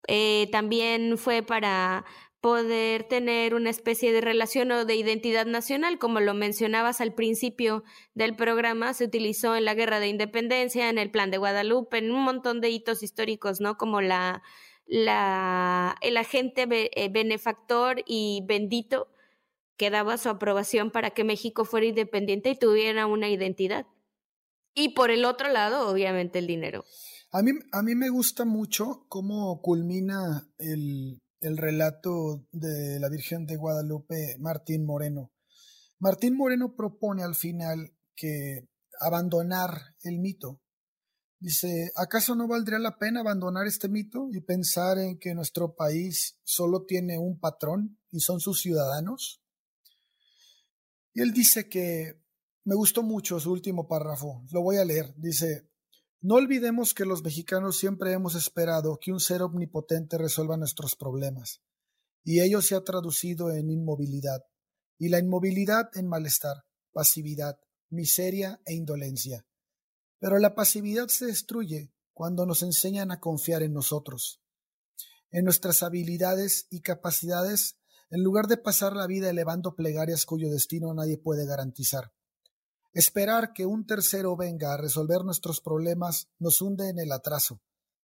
[0.09, 2.05] Eh, también fue para
[2.41, 7.83] poder tener una especie de relación o de identidad nacional, como lo mencionabas al principio
[8.15, 12.13] del programa, se utilizó en la Guerra de Independencia, en el Plan de Guadalupe, en
[12.13, 13.77] un montón de hitos históricos, ¿no?
[13.77, 14.43] Como la,
[14.87, 19.09] la el agente eh, benefactor y bendito
[19.77, 23.87] que daba su aprobación para que México fuera independiente y tuviera una identidad.
[24.75, 26.85] Y por el otro lado, obviamente, el dinero.
[27.33, 33.47] A mí, a mí me gusta mucho cómo culmina el, el relato de la Virgen
[33.47, 35.33] de Guadalupe Martín Moreno.
[35.99, 38.69] Martín Moreno propone al final que
[39.01, 40.61] abandonar el mito.
[41.39, 46.39] Dice, ¿acaso no valdría la pena abandonar este mito y pensar en que nuestro país
[46.43, 49.43] solo tiene un patrón y son sus ciudadanos?
[51.13, 52.23] Y él dice que
[52.65, 55.15] me gustó mucho su último párrafo, lo voy a leer.
[55.17, 55.71] Dice,
[56.21, 61.63] no olvidemos que los mexicanos siempre hemos esperado que un ser omnipotente resuelva nuestros problemas,
[62.25, 64.45] y ello se ha traducido en inmovilidad,
[64.99, 67.61] y la inmovilidad en malestar, pasividad,
[67.91, 69.47] miseria e indolencia.
[70.19, 74.41] Pero la pasividad se destruye cuando nos enseñan a confiar en nosotros,
[75.31, 77.77] en nuestras habilidades y capacidades
[78.11, 82.13] en lugar de pasar la vida elevando plegarias cuyo destino nadie puede garantizar.
[82.97, 87.61] Esperar que un tercero venga a resolver nuestros problemas nos hunde en el atraso,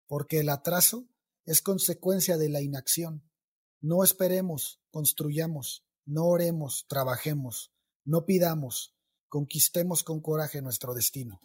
[0.06, 1.08] porque el atraso
[1.46, 3.22] es consecuencia de la inacción.
[3.80, 7.72] No esperemos, construyamos, no oremos, trabajemos,
[8.04, 8.94] no pidamos,
[9.30, 11.40] conquistemos con coraje nuestro destino.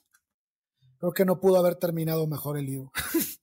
[0.97, 2.91] Creo que no pudo haber terminado mejor el libro.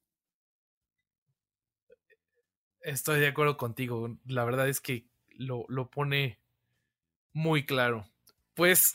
[2.82, 4.18] Estoy de acuerdo contigo.
[4.26, 6.42] La verdad es que lo, lo pone
[7.32, 8.04] muy claro.
[8.52, 8.94] Pues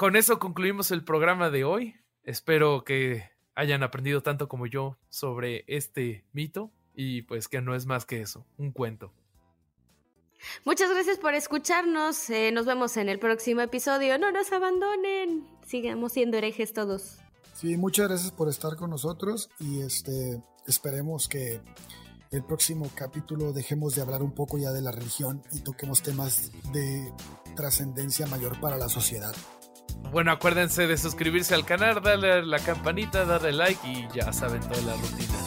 [0.00, 1.94] con eso concluimos el programa de hoy.
[2.22, 7.84] Espero que hayan aprendido tanto como yo sobre este mito y pues que no es
[7.84, 9.12] más que eso, un cuento.
[10.64, 12.30] Muchas gracias por escucharnos.
[12.30, 14.16] Eh, nos vemos en el próximo episodio.
[14.16, 15.46] No nos abandonen.
[15.66, 17.18] Sigamos siendo herejes todos.
[17.52, 21.60] Sí, muchas gracias por estar con nosotros y este esperemos que
[22.30, 26.52] el próximo capítulo dejemos de hablar un poco ya de la religión y toquemos temas
[26.72, 27.12] de
[27.54, 29.36] trascendencia mayor para la sociedad.
[30.12, 34.60] Bueno, acuérdense de suscribirse al canal, darle a la campanita, darle like y ya saben
[34.60, 35.38] toda la rutina.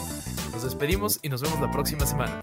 [0.52, 2.42] Nos despedimos y nos vemos la próxima semana.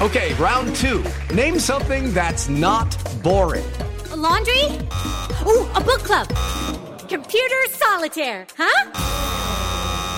[0.00, 1.02] Okay, round two.
[1.32, 3.64] Name something that's not boring.
[4.10, 4.64] A laundry?
[5.46, 6.26] Ooh, a book club.
[7.08, 8.90] Computer solitaire, huh?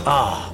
[0.06, 0.53] Ah, oh,